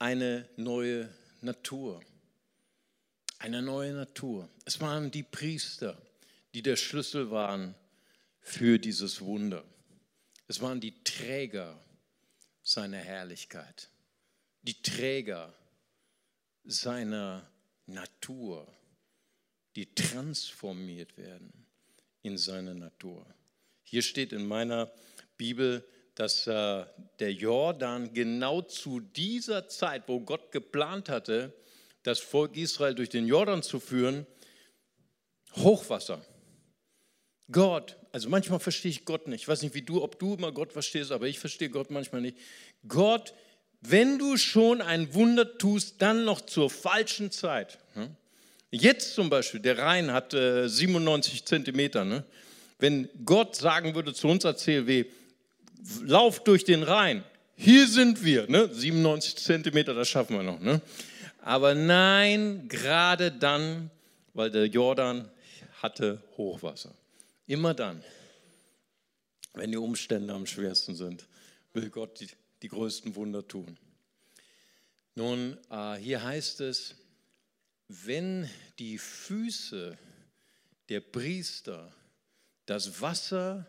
eine 0.00 0.48
neue 0.56 1.08
Natur. 1.40 2.02
Eine 3.38 3.62
neue 3.62 3.92
Natur. 3.92 4.48
Es 4.64 4.80
waren 4.80 5.10
die 5.12 5.22
Priester, 5.22 6.00
die 6.54 6.62
der 6.62 6.76
Schlüssel 6.76 7.30
waren 7.30 7.74
für 8.40 8.78
dieses 8.78 9.20
Wunder. 9.20 9.64
Es 10.48 10.60
waren 10.60 10.80
die 10.80 11.04
Träger 11.04 11.80
seiner 12.62 12.98
Herrlichkeit, 12.98 13.88
die 14.62 14.82
Träger 14.82 15.54
seiner 16.64 17.48
Natur, 17.86 18.66
die 19.76 19.94
transformiert 19.94 21.16
werden 21.16 21.52
in 22.22 22.38
seine 22.38 22.74
Natur. 22.74 23.26
Hier 23.82 24.02
steht 24.02 24.32
in 24.32 24.46
meiner 24.46 24.90
Bibel, 25.36 25.84
dass 26.14 26.46
äh, 26.46 26.84
der 27.18 27.32
Jordan 27.32 28.12
genau 28.14 28.62
zu 28.62 29.00
dieser 29.00 29.68
Zeit, 29.68 30.04
wo 30.06 30.20
Gott 30.20 30.52
geplant 30.52 31.08
hatte, 31.08 31.52
das 32.02 32.20
Volk 32.20 32.56
Israel 32.56 32.94
durch 32.94 33.08
den 33.08 33.26
Jordan 33.26 33.62
zu 33.62 33.80
führen, 33.80 34.26
Hochwasser. 35.56 36.24
Gott, 37.50 37.96
also 38.12 38.28
manchmal 38.28 38.60
verstehe 38.60 38.90
ich 38.90 39.04
Gott 39.04 39.28
nicht. 39.28 39.42
Ich 39.42 39.48
weiß 39.48 39.62
nicht, 39.62 39.74
wie 39.74 39.82
du, 39.82 40.02
ob 40.02 40.18
du 40.18 40.34
immer 40.34 40.52
Gott 40.52 40.72
verstehst, 40.72 41.12
aber 41.12 41.26
ich 41.26 41.38
verstehe 41.38 41.68
Gott 41.68 41.90
manchmal 41.90 42.20
nicht. 42.20 42.38
Gott, 42.88 43.34
wenn 43.80 44.18
du 44.18 44.36
schon 44.36 44.80
ein 44.80 45.12
Wunder 45.14 45.58
tust, 45.58 46.00
dann 46.00 46.24
noch 46.24 46.40
zur 46.40 46.70
falschen 46.70 47.30
Zeit. 47.30 47.78
Hm? 47.94 48.16
Jetzt 48.74 49.14
zum 49.14 49.30
Beispiel, 49.30 49.60
der 49.60 49.78
Rhein 49.78 50.12
hat 50.12 50.34
äh, 50.34 50.68
97 50.68 51.44
Zentimeter. 51.44 52.04
Ne? 52.04 52.24
Wenn 52.80 53.08
Gott 53.24 53.54
sagen 53.54 53.94
würde 53.94 54.12
zu 54.12 54.26
uns 54.26 54.44
als 54.44 54.64
CLW, 54.64 55.04
lauf 56.02 56.42
durch 56.42 56.64
den 56.64 56.82
Rhein. 56.82 57.22
Hier 57.54 57.86
sind 57.86 58.24
wir, 58.24 58.48
ne? 58.50 58.68
97 58.72 59.36
Zentimeter, 59.36 59.94
das 59.94 60.08
schaffen 60.08 60.36
wir 60.36 60.42
noch. 60.42 60.58
Ne? 60.58 60.80
Aber 61.40 61.76
nein, 61.76 62.66
gerade 62.68 63.30
dann, 63.30 63.90
weil 64.32 64.50
der 64.50 64.66
Jordan 64.66 65.30
hatte 65.80 66.20
Hochwasser. 66.36 66.92
Immer 67.46 67.74
dann, 67.74 68.02
wenn 69.52 69.70
die 69.70 69.76
Umstände 69.76 70.34
am 70.34 70.46
schwersten 70.46 70.96
sind, 70.96 71.28
will 71.74 71.90
Gott 71.90 72.18
die, 72.18 72.28
die 72.62 72.68
größten 72.68 73.14
Wunder 73.14 73.46
tun. 73.46 73.76
Nun, 75.14 75.58
äh, 75.70 75.94
hier 75.94 76.24
heißt 76.24 76.60
es, 76.62 76.96
wenn 78.04 78.48
die 78.78 78.98
Füße 78.98 79.96
der 80.88 81.00
Priester 81.00 81.94
das 82.66 83.00
Wasser 83.00 83.66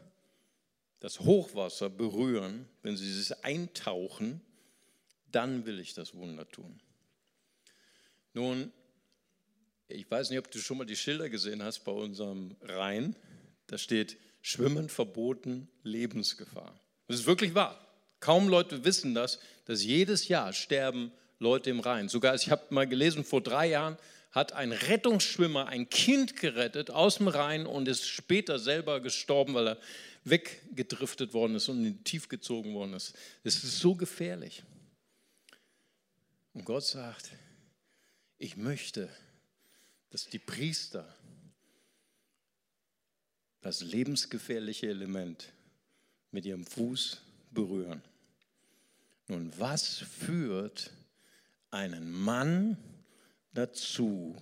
das 1.06 1.20
Hochwasser 1.20 1.92
berühren, 1.92 2.68
wenn 2.82 2.98
sie 2.98 3.08
es 3.08 3.32
eintauchen, 3.44 4.42
dann 5.32 5.68
will 5.68 5.80
ich 5.80 5.94
das 5.94 6.16
Wunder 6.16 6.50
tun. 6.50 6.80
Nun, 8.34 8.72
ich 9.88 10.10
weiß 10.10 10.32
nicht, 10.32 10.40
ob 10.40 10.50
du 10.50 10.58
schon 10.58 10.80
mal 10.80 10.86
die 10.86 10.96
Schilder 10.96 11.30
gesehen 11.30 11.62
hast 11.62 11.84
bei 11.84 11.92
unserem 11.92 12.56
Rhein. 12.62 13.16
Da 13.68 13.78
steht 13.78 14.18
Schwimmen 14.42 14.90
verboten, 14.90 15.68
Lebensgefahr. 15.84 16.80
Das 17.08 17.20
ist 17.20 17.28
wirklich 17.28 17.54
wahr. 17.54 17.80
Kaum 18.20 18.48
Leute 18.48 18.84
wissen 18.84 19.14
das, 19.14 19.40
dass 19.66 19.84
jedes 19.84 20.28
Jahr 20.28 20.54
sterben 20.54 21.12
Leute 21.38 21.70
im 21.70 21.82
Rhein. 21.82 22.10
Sogar, 22.10 22.34
ich 22.34 22.50
habe 22.50 22.74
mal 22.74 22.88
gelesen, 22.88 23.24
vor 23.24 23.42
drei 23.42 23.68
Jahren 23.68 23.98
hat 24.36 24.52
ein 24.52 24.74
Rettungsschwimmer 24.74 25.68
ein 25.68 25.90
Kind 25.90 26.36
gerettet 26.36 26.92
aus 26.92 27.18
dem 27.18 27.30
Rhein 27.30 27.66
und 27.66 27.88
ist 27.88 28.06
später 28.06 28.60
selber 28.60 29.00
gestorben, 29.00 29.54
weil 29.54 29.70
er 29.70 29.78
weggedriftet 30.26 31.34
worden 31.34 31.56
ist 31.56 31.70
und 31.70 31.86
in 31.86 32.04
Tief 32.04 32.28
gezogen 32.28 32.74
worden 32.74 32.94
ist. 32.94 33.16
Es 33.46 33.64
ist 33.64 33.80
so 33.80 33.96
gefährlich. 33.96 34.64
Und 36.54 36.66
Gott 36.66 36.84
sagt, 36.84 37.32
ich 38.38 38.58
möchte, 38.58 39.10
dass 40.10 40.26
die 40.26 40.40
Priester 40.40 41.16
das 43.62 43.82
lebensgefährliche 43.82 44.90
Element 44.90 45.54
mit 46.32 46.46
ihrem 46.46 46.66
Fuß 46.66 47.22
berühren. 47.52 48.02
Nun, 49.28 49.54
was 49.58 49.98
führt 49.98 50.92
einen 51.72 52.12
Mann 52.12 52.78
dazu, 53.56 54.36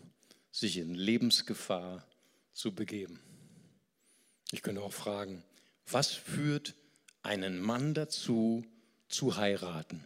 sich 0.52 0.78
in 0.78 0.94
Lebensgefahr 0.94 2.06
zu 2.52 2.74
begeben? 2.74 3.20
Ich 4.52 4.62
könnte 4.62 4.82
auch 4.82 4.94
fragen, 4.94 5.44
was 5.88 6.12
führt 6.12 6.76
einen 7.22 7.60
Mann 7.60 7.94
dazu, 7.94 8.66
zu 9.08 9.38
heiraten? 9.38 10.04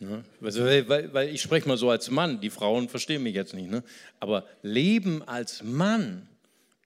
Ja, 0.00 0.24
weil, 0.40 1.12
weil, 1.14 1.28
ich 1.28 1.42
spreche 1.42 1.68
mal 1.68 1.76
so 1.76 1.90
als 1.90 2.10
Mann, 2.10 2.40
die 2.40 2.50
Frauen 2.50 2.88
verstehen 2.88 3.22
mich 3.22 3.34
jetzt 3.34 3.54
nicht, 3.54 3.70
ne? 3.70 3.84
aber 4.18 4.46
Leben 4.62 5.22
als 5.22 5.62
Mann 5.62 6.28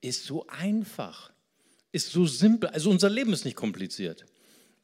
ist 0.03 0.25
so 0.25 0.47
einfach, 0.49 1.33
ist 1.93 2.13
so 2.13 2.27
simpel, 2.27 2.69
also 2.71 2.91
unser 2.91 3.09
Leben 3.09 3.33
ist 3.33 3.47
nicht 3.47 3.57
kompliziert. 3.57 4.27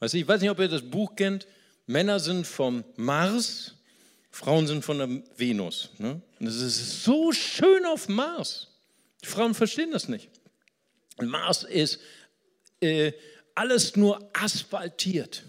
Du, 0.01 0.07
ich 0.07 0.27
weiß 0.27 0.41
nicht, 0.41 0.51
ob 0.51 0.59
ihr 0.61 0.69
das 0.69 0.83
Buch 0.83 1.15
kennt, 1.15 1.47
Männer 1.87 2.21
sind 2.21 2.47
vom 2.47 2.85
Mars, 2.97 3.75
Frauen 4.33 4.67
sind 4.67 4.85
von 4.85 4.99
der 4.99 5.09
Venus. 5.37 5.91
Ne? 5.99 6.21
Und 6.41 6.47
es 6.47 6.57
ist 6.57 7.05
so 7.05 7.33
schön 7.33 7.85
auf 7.85 8.09
Mars. 8.09 8.69
Die 9.23 9.29
Frauen 9.29 9.55
verstehen 9.55 9.93
das 9.93 10.09
nicht. 10.09 10.29
Mars 11.21 11.63
ist 11.63 12.01
äh, 12.81 13.13
alles 13.55 13.95
nur 13.95 14.31
asphaltiert, 14.33 15.45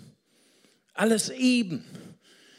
alles 0.93 1.29
eben. 1.29 1.85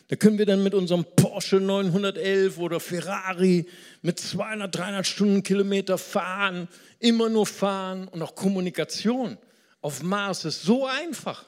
Da 0.08 0.16
können 0.16 0.38
wir 0.38 0.46
dann 0.46 0.62
mit 0.62 0.74
unserem 0.74 1.04
Porsche 1.16 1.60
911 1.60 2.58
oder 2.58 2.80
Ferrari 2.80 3.66
mit 4.02 4.18
200, 4.18 4.74
300 4.74 5.06
Stundenkilometer 5.06 5.98
fahren, 5.98 6.68
immer 6.98 7.28
nur 7.28 7.46
fahren 7.46 8.08
und 8.08 8.22
auch 8.22 8.34
Kommunikation 8.34 9.38
auf 9.84 10.02
Mars 10.02 10.46
ist 10.46 10.62
so 10.62 10.86
einfach. 10.86 11.44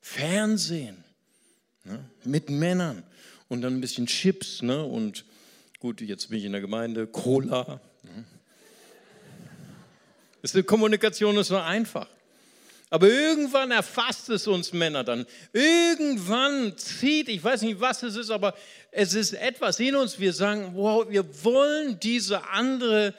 Fernsehen 0.00 1.04
ne, 1.84 2.02
mit 2.24 2.48
Männern 2.48 3.02
und 3.48 3.62
dann 3.62 3.76
ein 3.76 3.80
bisschen 3.80 4.06
Chips 4.06 4.62
ne, 4.62 4.84
und 4.84 5.24
gut, 5.80 6.00
jetzt 6.00 6.30
bin 6.30 6.38
ich 6.38 6.44
in 6.44 6.52
der 6.52 6.60
Gemeinde, 6.60 7.06
Cola. 7.06 7.80
Ne. 8.02 8.24
Die 10.52 10.62
Kommunikation 10.62 11.36
ist 11.38 11.48
so 11.48 11.56
einfach. 11.56 12.08
Aber 12.90 13.08
irgendwann 13.08 13.70
erfasst 13.70 14.28
es 14.28 14.46
uns 14.46 14.72
Männer 14.72 15.02
dann. 15.02 15.26
Irgendwann 15.52 16.76
zieht, 16.76 17.28
ich 17.28 17.42
weiß 17.42 17.62
nicht, 17.62 17.80
was 17.80 18.02
es 18.02 18.14
ist, 18.14 18.30
aber 18.30 18.54
es 18.92 19.14
ist 19.14 19.32
etwas 19.32 19.80
in 19.80 19.96
uns. 19.96 20.20
Wir 20.20 20.32
sagen, 20.32 20.72
wow, 20.74 21.04
wir 21.08 21.24
wollen 21.44 21.98
diese 21.98 22.46
andere 22.50 23.14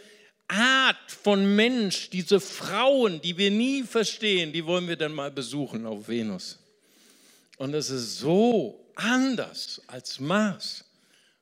Art 0.48 1.12
von 1.24 1.56
Mensch, 1.56 2.10
diese 2.12 2.40
Frauen, 2.40 3.20
die 3.22 3.38
wir 3.38 3.52
nie 3.52 3.84
verstehen, 3.84 4.54
die 4.54 4.66
wollen 4.66 4.88
wir 4.88 4.96
dann 4.96 5.12
mal 5.12 5.32
besuchen 5.32 5.86
auf 5.86 6.08
Venus. 6.08 6.60
Und 7.58 7.74
es 7.74 7.90
ist 7.90 8.20
so 8.20 8.85
anders 8.96 9.82
als 9.88 10.20
Mars. 10.20 10.84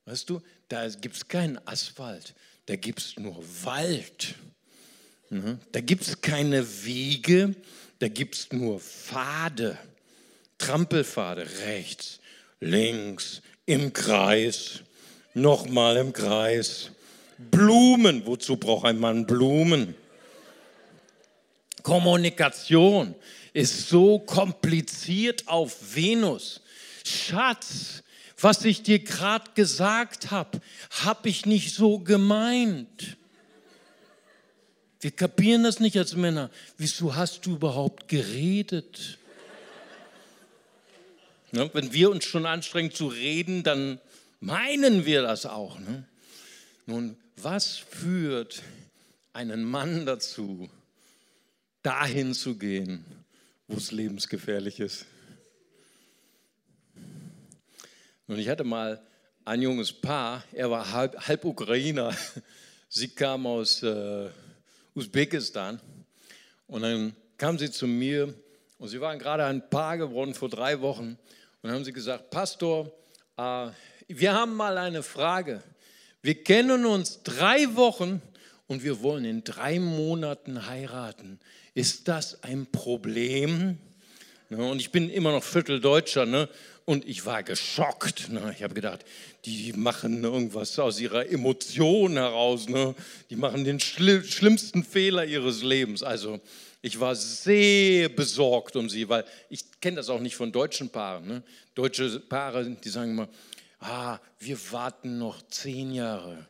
Weißt 0.05 0.29
du, 0.29 0.41
da 0.69 0.87
gibt 0.89 1.15
es 1.15 1.27
keinen 1.27 1.59
Asphalt, 1.67 2.33
da 2.65 2.75
gibt 2.75 2.99
es 2.99 3.17
nur 3.17 3.43
Wald. 3.63 4.35
Ne? 5.29 5.57
Da 5.71 5.81
gibt 5.81 6.03
es 6.03 6.19
keine 6.21 6.65
Wege, 6.85 7.55
da 7.99 8.07
gibt 8.07 8.35
es 8.35 8.51
nur 8.51 8.79
Pfade, 8.79 9.77
Trampelpfade, 10.57 11.47
rechts, 11.65 12.19
links, 12.59 13.41
im 13.65 13.93
Kreis, 13.93 14.81
nochmal 15.33 15.97
im 15.97 16.13
Kreis. 16.13 16.91
Blumen, 17.37 18.25
wozu 18.25 18.57
braucht 18.57 18.85
ein 18.85 18.99
Mann 18.99 19.25
Blumen? 19.25 19.95
Kommunikation 21.81 23.15
ist 23.51 23.89
so 23.89 24.19
kompliziert 24.19 25.47
auf 25.47 25.95
Venus. 25.95 26.61
Schatz, 27.05 28.03
was 28.39 28.65
ich 28.65 28.83
dir 28.83 28.99
gerade 28.99 29.51
gesagt 29.55 30.31
habe, 30.31 30.61
habe 31.03 31.29
ich 31.29 31.45
nicht 31.45 31.73
so 31.73 31.99
gemeint. 31.99 33.17
Wir 34.99 35.11
kapieren 35.11 35.63
das 35.63 35.79
nicht 35.79 35.97
als 35.97 36.15
Männer. 36.15 36.49
Wieso 36.77 37.15
hast 37.15 37.45
du 37.45 37.55
überhaupt 37.55 38.07
geredet? 38.07 39.17
Ne? 41.51 41.69
Wenn 41.73 41.93
wir 41.93 42.09
uns 42.09 42.25
schon 42.25 42.45
anstrengen 42.45 42.91
zu 42.91 43.07
reden, 43.07 43.63
dann 43.63 43.99
meinen 44.39 45.05
wir 45.05 45.21
das 45.21 45.45
auch. 45.45 45.77
Ne? 45.79 46.05
Nun, 46.85 47.17
was 47.37 47.77
führt 47.77 48.63
einen 49.33 49.63
Mann 49.63 50.05
dazu, 50.05 50.69
dahin 51.81 52.33
zu 52.33 52.55
gehen, 52.55 53.05
wo 53.67 53.77
es 53.77 53.91
lebensgefährlich 53.91 54.79
ist? 54.79 55.05
Und 58.27 58.39
ich 58.39 58.47
hatte 58.47 58.63
mal 58.63 59.01
ein 59.45 59.62
junges 59.62 59.91
Paar, 59.91 60.43
er 60.53 60.71
war 60.71 60.91
halb, 60.91 61.27
halb 61.27 61.43
Ukrainer, 61.43 62.15
sie 62.89 63.09
kam 63.09 63.45
aus 63.45 63.83
äh, 63.83 64.29
Usbekistan 64.95 65.79
und 66.67 66.83
dann 66.83 67.15
kam 67.38 67.59
sie 67.59 67.69
zu 67.69 67.86
mir 67.86 68.33
und 68.77 68.88
sie 68.88 69.01
waren 69.01 69.19
gerade 69.19 69.45
ein 69.45 69.69
Paar 69.69 69.97
geworden 69.97 70.33
vor 70.33 70.49
drei 70.49 70.79
Wochen 70.79 71.17
und 71.62 71.71
haben 71.71 71.83
sie 71.83 71.91
gesagt, 71.91 72.29
Pastor, 72.29 72.91
äh, 73.38 73.67
wir 74.07 74.33
haben 74.33 74.55
mal 74.55 74.77
eine 74.77 75.03
Frage. 75.03 75.62
Wir 76.21 76.41
kennen 76.43 76.86
uns 76.86 77.23
drei 77.23 77.75
Wochen 77.75 78.21
und 78.67 78.83
wir 78.83 79.01
wollen 79.01 79.25
in 79.25 79.43
drei 79.43 79.79
Monaten 79.79 80.67
heiraten. 80.67 81.39
Ist 81.73 82.07
das 82.07 82.43
ein 82.43 82.65
Problem? 82.67 83.77
Und 84.49 84.79
ich 84.79 84.91
bin 84.91 85.10
immer 85.10 85.32
noch 85.32 85.43
Vierteldeutscher. 85.43 86.25
Ne? 86.25 86.49
Und 86.86 87.08
ich 87.08 87.25
war 87.25 87.43
geschockt. 87.43 88.29
Ne? 88.29 88.53
Ich 88.56 88.63
habe 88.63 88.73
gedacht, 88.73 89.06
die 89.45 89.73
machen 89.73 90.23
irgendwas 90.23 90.77
aus 90.79 90.99
ihrer 90.99 91.29
Emotion 91.29 92.13
heraus. 92.13 92.67
Ne? 92.67 92.95
Die 93.29 93.36
machen 93.36 93.63
den 93.63 93.79
schli 93.79 94.23
schlimmsten 94.23 94.84
Fehler 94.84 95.25
ihres 95.25 95.63
Lebens. 95.63 96.03
Also 96.03 96.39
ich 96.82 96.99
war 96.99 97.15
sehr 97.15 98.10
besorgt 98.10 98.75
um 98.75 98.89
sie, 98.89 99.08
weil 99.08 99.23
ich 99.49 99.63
kenne 99.79 99.95
das 99.95 100.10
auch 100.10 100.19
nicht 100.19 100.36
von 100.36 100.51
deutschen 100.51 100.89
Paaren. 100.89 101.25
Ne? 101.25 101.43
Deutsche 101.73 102.19
Paare, 102.19 102.69
die 102.69 102.89
sagen 102.89 103.12
immer, 103.12 103.29
ah, 103.79 104.19
wir 104.39 104.58
warten 104.71 105.17
noch 105.17 105.41
zehn 105.47 105.93
Jahre, 105.93 106.45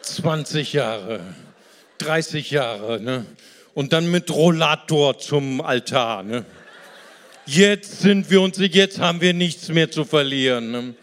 20 0.00 0.72
Jahre, 0.72 1.20
30 1.98 2.50
Jahre. 2.50 2.98
Ne? 2.98 3.26
Und 3.74 3.92
dann 3.92 4.10
mit 4.10 4.30
Rollator 4.30 5.18
zum 5.18 5.60
Altar. 5.60 6.22
Ne? 6.22 6.44
jetzt 7.46 8.00
sind 8.00 8.30
wir 8.30 8.40
uns, 8.40 8.58
jetzt 8.58 8.98
haben 8.98 9.20
wir 9.20 9.32
nichts 9.32 9.68
mehr 9.68 9.90
zu 9.90 10.04
verlieren. 10.04 10.70
Ne? 10.70 10.94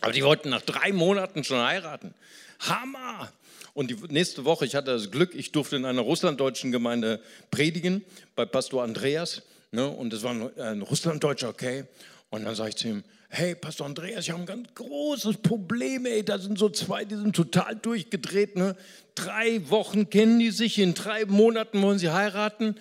Aber 0.00 0.12
die 0.12 0.22
wollten 0.22 0.50
nach 0.50 0.62
drei 0.62 0.92
Monaten 0.92 1.44
schon 1.44 1.58
heiraten. 1.58 2.14
Hammer! 2.60 3.32
Und 3.72 3.90
die 3.90 3.96
nächste 4.08 4.44
Woche, 4.44 4.66
ich 4.66 4.76
hatte 4.76 4.92
das 4.92 5.10
Glück, 5.10 5.34
ich 5.34 5.50
durfte 5.50 5.76
in 5.76 5.84
einer 5.84 6.02
russlanddeutschen 6.02 6.70
Gemeinde 6.70 7.20
predigen, 7.50 8.04
bei 8.36 8.44
Pastor 8.44 8.84
Andreas. 8.84 9.42
Ne? 9.72 9.88
Und 9.88 10.12
das 10.12 10.22
war 10.22 10.30
ein 10.32 10.82
Russlanddeutscher, 10.82 11.48
okay. 11.48 11.84
Und 12.30 12.44
dann 12.44 12.54
sage 12.54 12.70
ich 12.70 12.76
zu 12.76 12.88
ihm, 12.88 13.04
hey, 13.34 13.54
Pastor 13.54 13.86
Andreas, 13.86 14.24
ich 14.24 14.30
habe 14.30 14.42
ein 14.42 14.46
ganz 14.46 14.68
großes 14.74 15.38
Problem, 15.38 16.06
ey, 16.06 16.24
da 16.24 16.38
sind 16.38 16.58
so 16.58 16.68
zwei, 16.70 17.04
die 17.04 17.16
sind 17.16 17.36
total 17.36 17.76
durchgedreht. 17.76 18.56
Ne? 18.56 18.76
Drei 19.14 19.68
Wochen 19.68 20.08
kennen 20.08 20.38
die 20.38 20.50
sich, 20.50 20.78
in 20.78 20.94
drei 20.94 21.24
Monaten 21.26 21.82
wollen 21.82 21.98
sie 21.98 22.10
heiraten 22.10 22.76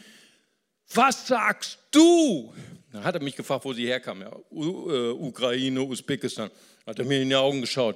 was 0.96 1.28
sagst 1.28 1.80
du? 1.92 2.54
Dann 2.92 3.04
hat 3.04 3.16
er 3.16 3.24
mich 3.24 3.36
gefragt, 3.36 3.66
wo 3.66 3.74
sie 3.74 3.88
herkam. 3.88 4.22
Ja, 4.22 4.32
äh, 4.52 5.12
Ukraine, 5.12 5.82
Usbekistan. 5.82 6.52
Hat 6.86 7.00
er 7.00 7.06
mir 7.06 7.22
in 7.22 7.30
die 7.30 7.36
Augen 7.36 7.62
geschaut. 7.62 7.96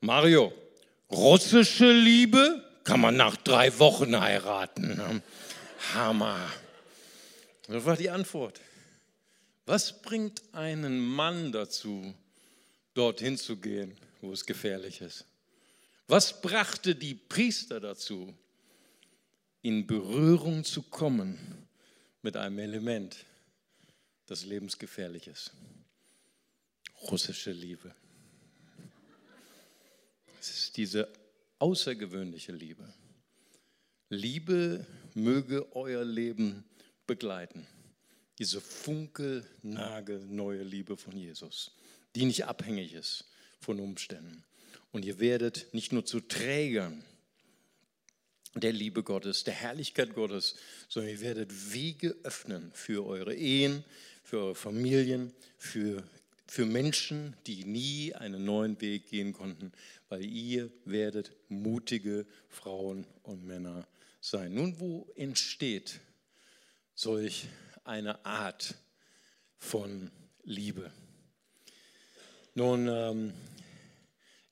Mario, 0.00 0.52
russische 1.10 1.90
Liebe 1.90 2.62
kann 2.84 3.00
man 3.00 3.16
nach 3.16 3.36
drei 3.36 3.76
Wochen 3.78 4.18
heiraten. 4.18 4.96
Ne? 4.96 5.22
Hammer. 5.94 6.38
Das 7.66 7.84
war 7.84 7.96
die 7.96 8.10
Antwort. 8.10 8.60
Was 9.66 10.00
bringt 10.00 10.42
einen 10.52 10.98
Mann 11.04 11.52
dazu, 11.52 12.14
dorthin 12.94 13.36
zu 13.36 13.56
gehen, 13.56 13.96
wo 14.20 14.32
es 14.32 14.46
gefährlich 14.46 15.00
ist? 15.00 15.26
Was 16.08 16.40
brachte 16.40 16.94
die 16.94 17.14
Priester 17.14 17.80
dazu, 17.80 18.32
in 19.66 19.84
Berührung 19.84 20.62
zu 20.62 20.80
kommen 20.80 21.66
mit 22.22 22.36
einem 22.36 22.60
Element, 22.60 23.26
das 24.26 24.44
lebensgefährlich 24.44 25.26
ist. 25.26 25.52
Russische 27.10 27.50
Liebe. 27.50 27.92
Es 30.40 30.50
ist 30.50 30.76
diese 30.76 31.08
außergewöhnliche 31.58 32.52
Liebe. 32.52 32.92
Liebe 34.08 34.86
möge 35.14 35.66
euer 35.74 36.04
Leben 36.04 36.62
begleiten. 37.06 37.66
Diese 38.38 38.60
funkelnagel 38.60 40.20
neue 40.26 40.62
Liebe 40.62 40.96
von 40.96 41.16
Jesus, 41.16 41.72
die 42.14 42.26
nicht 42.26 42.44
abhängig 42.44 42.92
ist 42.92 43.24
von 43.60 43.80
Umständen. 43.80 44.44
Und 44.92 45.04
ihr 45.04 45.18
werdet 45.18 45.72
nicht 45.72 45.92
nur 45.92 46.04
zu 46.04 46.20
Trägern 46.20 47.02
der 48.54 48.72
Liebe 48.72 49.02
Gottes, 49.02 49.44
der 49.44 49.54
Herrlichkeit 49.54 50.14
Gottes, 50.14 50.56
sondern 50.88 51.12
ihr 51.12 51.20
werdet 51.20 51.72
Wege 51.72 52.16
öffnen 52.22 52.70
für 52.72 53.06
eure 53.06 53.34
Ehen, 53.34 53.84
für 54.22 54.38
eure 54.38 54.54
Familien, 54.54 55.32
für, 55.58 56.02
für 56.46 56.64
Menschen, 56.64 57.36
die 57.46 57.64
nie 57.64 58.14
einen 58.14 58.44
neuen 58.44 58.80
Weg 58.80 59.08
gehen 59.08 59.32
konnten, 59.32 59.72
weil 60.08 60.24
ihr 60.24 60.70
werdet 60.84 61.32
mutige 61.48 62.26
Frauen 62.48 63.06
und 63.22 63.44
Männer 63.44 63.86
sein. 64.20 64.54
Nun, 64.54 64.80
wo 64.80 65.06
entsteht 65.16 66.00
solch 66.94 67.46
eine 67.86 68.24
Art 68.24 68.74
von 69.58 70.10
Liebe? 70.42 70.90
Nun, 72.54 72.88
ähm, 72.88 73.32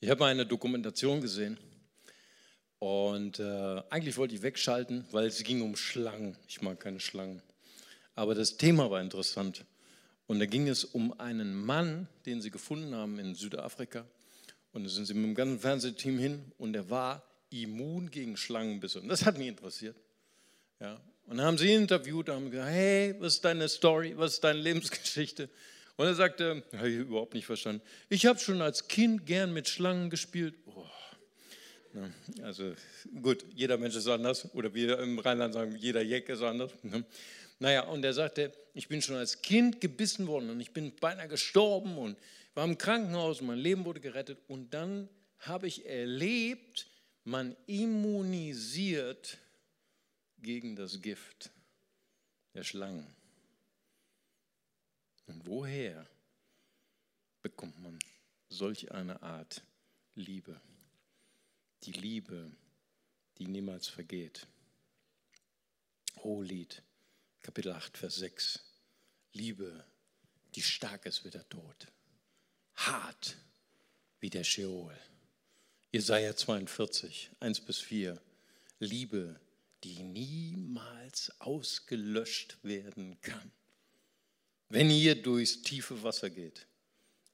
ich 0.00 0.10
habe 0.10 0.26
eine 0.26 0.44
Dokumentation 0.44 1.20
gesehen 1.20 1.58
und 2.78 3.38
äh, 3.38 3.82
eigentlich 3.90 4.16
wollte 4.16 4.34
ich 4.34 4.42
wegschalten, 4.42 5.06
weil 5.10 5.26
es 5.26 5.42
ging 5.42 5.62
um 5.62 5.76
Schlangen. 5.76 6.36
Ich 6.46 6.60
mag 6.60 6.80
keine 6.80 7.00
Schlangen. 7.00 7.40
Aber 8.14 8.34
das 8.34 8.56
Thema 8.56 8.90
war 8.90 9.00
interessant. 9.00 9.64
Und 10.26 10.38
da 10.38 10.46
ging 10.46 10.68
es 10.68 10.84
um 10.84 11.18
einen 11.18 11.54
Mann, 11.54 12.08
den 12.26 12.40
sie 12.40 12.50
gefunden 12.50 12.94
haben 12.94 13.18
in 13.18 13.34
Südafrika. 13.34 14.06
Und 14.72 14.84
da 14.84 14.90
sind 14.90 15.06
sie 15.06 15.14
mit 15.14 15.24
dem 15.24 15.34
ganzen 15.34 15.60
Fernsehteam 15.60 16.18
hin 16.18 16.52
und 16.58 16.74
er 16.74 16.90
war 16.90 17.22
immun 17.50 18.10
gegen 18.10 18.36
Schlangenbisse. 18.36 19.00
Und 19.00 19.08
das 19.08 19.24
hat 19.24 19.38
mich 19.38 19.48
interessiert. 19.48 19.96
Ja. 20.80 21.00
Und 21.26 21.40
haben 21.40 21.56
sie 21.56 21.72
interviewt 21.72 22.28
und 22.28 22.34
haben 22.34 22.50
gesagt, 22.50 22.70
hey, 22.70 23.14
was 23.18 23.34
ist 23.34 23.44
deine 23.44 23.68
Story, 23.68 24.12
was 24.16 24.34
ist 24.34 24.44
deine 24.44 24.60
Lebensgeschichte? 24.60 25.48
Und 25.96 26.06
er 26.06 26.14
sagte, 26.14 26.62
habe 26.76 26.90
ich 26.90 26.96
überhaupt 26.96 27.34
nicht 27.34 27.46
verstanden, 27.46 27.82
ich 28.08 28.26
habe 28.26 28.38
schon 28.38 28.60
als 28.60 28.88
Kind 28.88 29.26
gern 29.26 29.52
mit 29.52 29.68
Schlangen 29.68 30.10
gespielt. 30.10 30.54
Oh? 30.66 30.84
Also 32.42 32.74
gut, 33.22 33.44
jeder 33.54 33.78
Mensch 33.78 33.94
ist 33.94 34.08
anders 34.08 34.52
oder 34.54 34.74
wir 34.74 34.98
im 34.98 35.18
Rheinland 35.18 35.54
sagen, 35.54 35.76
jeder 35.76 36.02
Jeck 36.02 36.28
ist 36.28 36.42
anders. 36.42 36.72
Ne? 36.82 37.04
Naja, 37.60 37.84
und 37.84 38.04
er 38.04 38.12
sagte, 38.12 38.52
ich 38.74 38.88
bin 38.88 39.00
schon 39.00 39.16
als 39.16 39.40
Kind 39.40 39.80
gebissen 39.80 40.26
worden 40.26 40.50
und 40.50 40.60
ich 40.60 40.72
bin 40.72 40.94
beinahe 40.96 41.28
gestorben 41.28 41.96
und 41.96 42.18
war 42.54 42.64
im 42.64 42.76
Krankenhaus 42.76 43.40
und 43.40 43.46
mein 43.46 43.58
Leben 43.58 43.84
wurde 43.84 44.00
gerettet. 44.00 44.38
Und 44.48 44.74
dann 44.74 45.08
habe 45.38 45.68
ich 45.68 45.86
erlebt, 45.86 46.88
man 47.24 47.56
immunisiert 47.66 49.38
gegen 50.44 50.76
das 50.76 51.02
Gift 51.02 51.50
der 52.54 52.62
Schlangen. 52.62 53.12
Und 55.26 55.44
woher 55.46 56.06
bekommt 57.42 57.82
man 57.82 57.98
solch 58.48 58.92
eine 58.92 59.20
Art 59.22 59.64
Liebe? 60.14 60.60
die 61.84 61.92
Liebe, 61.92 62.50
die 63.38 63.46
niemals 63.46 63.88
vergeht. 63.88 64.46
Hohelied, 66.22 66.82
Kapitel 67.42 67.72
8, 67.72 67.98
Vers 67.98 68.16
6. 68.16 68.60
Liebe, 69.32 69.84
die 70.54 70.62
stark 70.62 71.04
ist 71.06 71.24
wie 71.24 71.30
der 71.30 71.46
Tod, 71.48 71.88
hart 72.74 73.36
wie 74.20 74.30
der 74.30 74.44
Sheol. 74.44 74.96
Jesaja 75.92 76.34
42, 76.34 77.30
1 77.40 77.60
bis 77.60 77.80
4. 77.80 78.20
Liebe, 78.78 79.38
die 79.84 80.02
niemals 80.02 81.30
ausgelöscht 81.40 82.56
werden 82.62 83.20
kann. 83.20 83.52
Wenn 84.70 84.90
ihr 84.90 85.20
durchs 85.20 85.62
tiefe 85.62 86.02
Wasser 86.02 86.30
geht, 86.30 86.66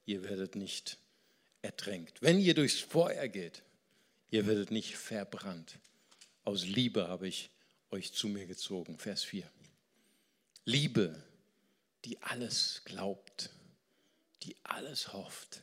ihr 0.05 0.25
werdet 0.25 0.57
nicht 0.57 0.99
ertränkt. 1.63 2.21
Wenn 2.21 2.41
ihr 2.41 2.55
durchs 2.55 2.81
Feuer 2.81 3.29
geht, 3.29 3.63
ihr 4.31 4.47
werdet 4.47 4.73
nicht 4.73 4.97
verbrannt. 4.97 5.79
Aus 6.43 6.67
Liebe 6.67 7.07
habe 7.07 7.29
ich 7.29 7.51
euch 7.91 8.13
zu 8.13 8.29
mir 8.29 8.47
gezogen. 8.47 8.99
Vers 8.99 9.23
4. 9.23 9.49
Liebe, 10.65 11.23
die 12.05 12.21
alles 12.23 12.83
glaubt, 12.85 13.51
die 14.43 14.57
alles 14.65 15.13
hofft, 15.13 15.63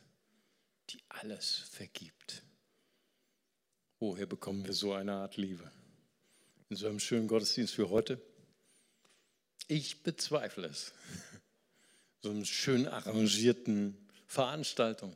die 0.90 1.02
alles 1.10 1.64
vergibt. 1.72 2.44
Woher 4.00 4.26
bekommen 4.26 4.66
wir 4.66 4.74
so 4.74 4.94
eine 4.94 5.14
Art 5.14 5.38
Liebe? 5.38 5.70
In 6.70 6.76
so 6.76 6.88
einem 6.88 7.00
schönen 7.00 7.28
Gottesdienst 7.28 7.78
wie 7.78 7.84
heute? 7.84 8.22
Ich 9.68 10.04
bezweifle 10.04 10.68
es. 10.68 10.94
so 12.22 12.30
einer 12.30 12.44
schön 12.44 12.88
arrangierten 12.88 13.98
Veranstaltung. 14.26 15.16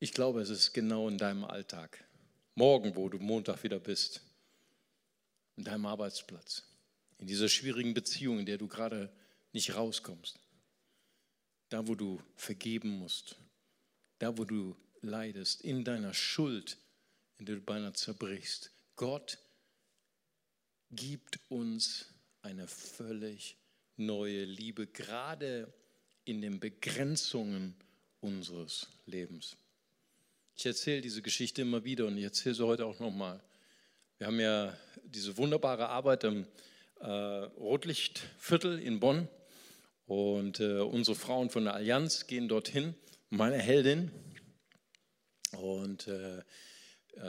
Ich 0.00 0.12
glaube, 0.12 0.42
es 0.42 0.50
ist 0.50 0.74
genau 0.74 1.08
in 1.08 1.16
deinem 1.16 1.44
Alltag. 1.44 2.04
Morgen, 2.54 2.94
wo 2.94 3.08
du 3.08 3.18
Montag 3.18 3.62
wieder 3.62 3.78
bist, 3.78 4.20
in 5.56 5.64
deinem 5.64 5.86
Arbeitsplatz, 5.86 6.64
in 7.18 7.26
dieser 7.26 7.48
schwierigen 7.48 7.94
Beziehung, 7.94 8.38
in 8.38 8.46
der 8.46 8.58
du 8.58 8.68
gerade 8.68 9.10
nicht 9.52 9.74
rauskommst, 9.74 10.38
da, 11.70 11.86
wo 11.86 11.94
du 11.94 12.20
vergeben 12.36 12.98
musst, 12.98 13.36
da, 14.18 14.36
wo 14.36 14.44
du 14.44 14.76
leidest, 15.00 15.62
in 15.62 15.84
deiner 15.84 16.12
Schuld, 16.12 16.76
in 17.38 17.46
der 17.46 17.56
du 17.56 17.62
beinahe 17.62 17.94
zerbrichst. 17.94 18.70
Gott 19.00 19.38
gibt 20.90 21.40
uns 21.48 22.12
eine 22.42 22.68
völlig 22.68 23.56
neue 23.96 24.44
Liebe, 24.44 24.86
gerade 24.86 25.72
in 26.26 26.42
den 26.42 26.60
Begrenzungen 26.60 27.74
unseres 28.20 28.88
Lebens. 29.06 29.56
Ich 30.54 30.66
erzähle 30.66 31.00
diese 31.00 31.22
Geschichte 31.22 31.62
immer 31.62 31.82
wieder 31.82 32.08
und 32.08 32.18
ich 32.18 32.24
erzähle 32.24 32.54
sie 32.54 32.66
heute 32.66 32.84
auch 32.84 32.98
nochmal. 32.98 33.42
Wir 34.18 34.26
haben 34.26 34.38
ja 34.38 34.76
diese 35.02 35.38
wunderbare 35.38 35.88
Arbeit 35.88 36.24
im 36.24 36.46
äh, 37.00 37.06
Rotlichtviertel 37.08 38.78
in 38.80 39.00
Bonn 39.00 39.28
und 40.08 40.60
äh, 40.60 40.80
unsere 40.80 41.16
Frauen 41.16 41.48
von 41.48 41.64
der 41.64 41.72
Allianz 41.72 42.26
gehen 42.26 42.48
dorthin. 42.48 42.94
Meine 43.30 43.56
Heldin, 43.56 44.10
und 45.52 46.06
äh, 46.06 46.42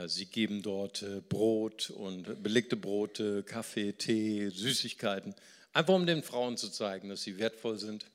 sie 0.06 0.26
geben 0.26 0.62
dort 0.62 1.02
äh, 1.02 1.20
Brot 1.28 1.90
und 1.90 2.42
belegte 2.42 2.76
Brote, 2.76 3.42
Kaffee, 3.42 3.92
Tee, 3.92 4.48
Süßigkeiten, 4.48 5.34
einfach 5.72 5.94
um 5.94 6.06
den 6.06 6.22
Frauen 6.22 6.56
zu 6.56 6.68
zeigen, 6.68 7.08
dass 7.08 7.22
sie 7.22 7.38
wertvoll 7.38 7.78
sind. 7.78 8.06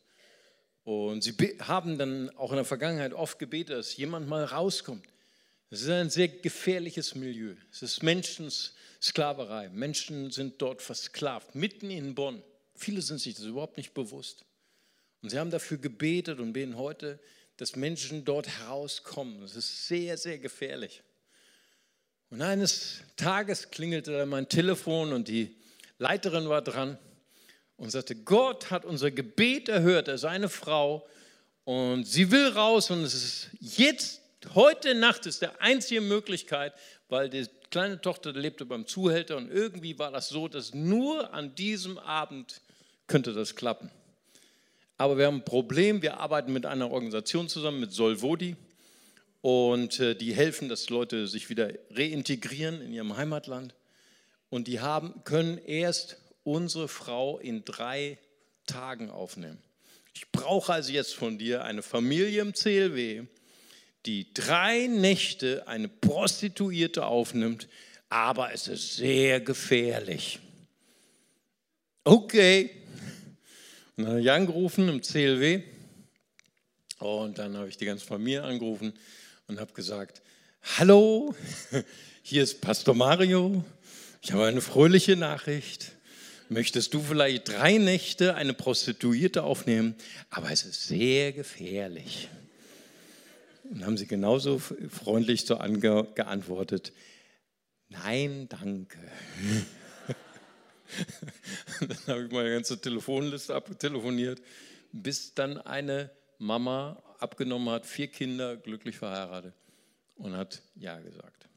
Und 0.84 1.24
sie 1.24 1.34
haben 1.60 1.98
dann 1.98 2.30
auch 2.38 2.52
in 2.52 2.58
der 2.58 2.66
Vergangenheit 2.66 3.14
oft 3.14 3.40
gebetet, 3.40 3.78
dass 3.78 3.98
jemand 3.98 4.28
mal 4.28 4.46
rauskommt. 4.46 5.06
Es 5.70 5.82
ist 5.82 5.90
ein 5.90 6.10
sehr 6.10 6.30
gefährliches 6.30 7.14
Milieu. 7.14 7.56
Es 7.72 7.82
ist 7.82 8.02
Menschensklaverei. 8.02 9.68
Menschen 9.70 10.32
sind 10.32 10.62
dort 10.62 10.82
versklavt, 10.82 11.56
mitten 11.56 11.90
in 11.90 12.16
Bonn. 12.16 12.42
Viele 12.74 13.02
sind 13.02 13.20
sich 13.20 13.36
das 13.36 13.44
überhaupt 13.44 13.76
nicht 13.76 13.94
bewusst. 13.94 14.46
Und 15.22 15.32
sie 15.32 15.40
haben 15.40 15.52
dafür 15.52 15.78
gebetet 15.78 16.40
und 16.40 16.54
beten 16.54 16.78
heute, 16.78 17.20
dass 17.58 17.76
Menschen 17.76 18.24
dort 18.24 18.48
herauskommen. 18.48 19.42
Das 19.42 19.58
ist 19.58 19.88
sehr, 19.88 20.18
sehr 20.18 20.38
gefährlich. 20.38 21.04
Und 22.30 22.42
eines 22.42 23.02
Tages 23.16 23.72
klingelte 23.72 24.26
mein 24.26 24.50
Telefon 24.50 25.14
und 25.14 25.30
die 25.30 25.56
Leiterin 25.98 26.50
war 26.50 26.62
dran 26.62 26.98
und 27.78 27.90
sagte, 27.90 28.16
Gott 28.16 28.70
hat 28.70 28.84
unser 28.84 29.12
Gebet 29.12 29.70
erhört, 29.70 30.10
er 30.10 30.16
ist 30.16 30.26
eine 30.26 30.50
Frau 30.50 31.08
und 31.64 32.06
sie 32.06 32.30
will 32.30 32.50
raus 32.50 32.92
und 32.92 33.04
es 33.04 33.14
ist 33.14 33.50
jetzt, 33.62 34.22
heute 34.56 34.94
Nacht 34.94 35.26
ist 35.26 35.42
der 35.42 35.62
einzige 35.62 36.02
Möglichkeit, 36.02 36.74
weil 37.08 37.30
die 37.30 37.48
kleine 37.72 38.02
Tochter 38.02 38.34
lebte 38.34 38.66
beim 38.66 38.86
Zuhälter 38.86 39.38
und 39.38 39.50
irgendwie 39.50 39.98
war 39.98 40.12
das 40.12 40.28
so, 40.28 40.50
dass 40.50 40.74
nur 40.74 41.34
an 41.34 41.56
diesem 41.56 41.98
Abend 41.98 42.62
könnte 43.08 43.34
das 43.34 43.56
klappen. 43.56 43.90
Aber 44.98 45.18
wir 45.18 45.28
haben 45.28 45.38
ein 45.38 45.46
Problem. 45.46 46.02
Wir 46.02 46.20
arbeiten 46.20 46.52
mit 46.52 46.66
einer 46.66 46.90
Organisation 46.92 47.48
zusammen, 47.48 47.80
mit 47.80 47.94
Solvodi. 47.94 48.56
Und 49.42 50.00
äh, 50.00 50.16
die 50.16 50.34
helfen, 50.34 50.70
dass 50.70 50.90
Leute 50.90 51.28
sich 51.28 51.50
wieder 51.50 51.72
reintegrieren 51.92 52.82
in 52.82 52.94
ihrem 52.94 53.16
Heimatland. 53.16 53.76
Und 54.50 54.68
die 54.68 54.80
haben, 54.80 55.24
können 55.24 55.58
erst 55.58 56.18
unsere 56.44 56.88
Frau 56.88 57.38
in 57.40 57.66
drei 57.66 58.18
Tagen 58.66 59.10
aufnehmen. 59.10 59.60
Ich 60.14 60.32
brauche 60.32 60.74
also 60.74 60.92
jetzt 60.92 61.14
von 61.14 61.38
dir 61.38 61.64
eine 61.64 61.82
Familie 61.82 62.42
im 62.42 62.54
CLW, 62.54 63.24
die 64.06 64.34
drei 64.34 64.88
Nächte 64.88 65.68
eine 65.68 65.88
Prostituierte 65.88 67.06
aufnimmt, 67.06 67.68
aber 68.10 68.54
es 68.54 68.68
ist 68.68 68.96
sehr 68.96 69.42
gefährlich. 69.42 70.40
Okay, 72.04 72.72
und 73.96 74.04
dann 74.04 74.12
habe 74.14 74.22
ich 74.22 74.32
angerufen 74.32 74.88
im 74.90 75.02
CLW 75.02 75.64
und 77.00 77.38
dann 77.38 77.56
habe 77.58 77.70
ich 77.70 77.78
die 77.78 77.86
ganze 77.86 78.06
Familie 78.06 78.44
angerufen 78.44 78.94
und 79.48 79.60
habe 79.60 79.74
gesagt, 79.74 80.22
hallo, 80.78 81.36
hier 82.24 82.44
ist 82.44 82.62
Pastor 82.62 82.96
Mario, 82.96 83.64
ich 84.22 84.32
habe 84.32 84.46
eine 84.46 84.62
fröhliche 84.62 85.16
Nachricht. 85.16 85.92
Möchtest 86.50 86.94
du 86.94 87.02
vielleicht 87.02 87.50
drei 87.50 87.78
Nächte 87.78 88.36
eine 88.36 88.54
Prostituierte 88.54 89.44
aufnehmen? 89.44 89.96
Aber 90.30 90.50
es 90.50 90.64
ist 90.64 90.88
sehr 90.88 91.34
gefährlich. 91.34 92.30
Und 93.70 93.86
haben 93.86 93.98
sie 93.98 94.08
genauso 94.08 94.60
freundlich 94.60 95.46
so 95.46 95.58
geantwortet, 95.58 96.94
nein, 97.90 98.48
danke. 98.48 98.98
dann 101.82 101.98
habe 102.08 102.26
ich 102.26 102.32
meine 102.32 102.52
ganze 102.52 102.80
Telefonliste 102.80 103.54
abtelefoniert, 103.54 104.42
bis 104.94 105.34
dann 105.34 105.58
eine 105.58 106.10
Mama 106.38 107.02
abgenommen 107.20 107.70
hat, 107.70 107.86
vier 107.86 108.08
Kinder, 108.08 108.58
glücklich 108.58 108.98
verheiratet 108.98 109.54
und 110.16 110.36
hat 110.36 110.62
Ja 110.76 111.00
gesagt. 111.00 111.48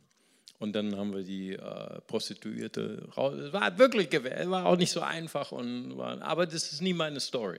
Und 0.58 0.74
dann 0.74 0.94
haben 0.96 1.14
wir 1.14 1.22
die 1.22 1.54
äh, 1.54 2.00
Prostituierte 2.02 3.08
raus. 3.16 3.34
Es 3.34 3.52
war 3.52 3.78
wirklich, 3.78 4.12
es 4.12 4.50
war 4.50 4.66
auch 4.66 4.76
nicht 4.76 4.92
so 4.92 5.00
einfach, 5.00 5.52
und 5.52 5.96
war, 5.96 6.20
aber 6.20 6.46
das 6.46 6.72
ist 6.72 6.82
nie 6.82 6.92
meine 6.92 7.20
Story. 7.20 7.58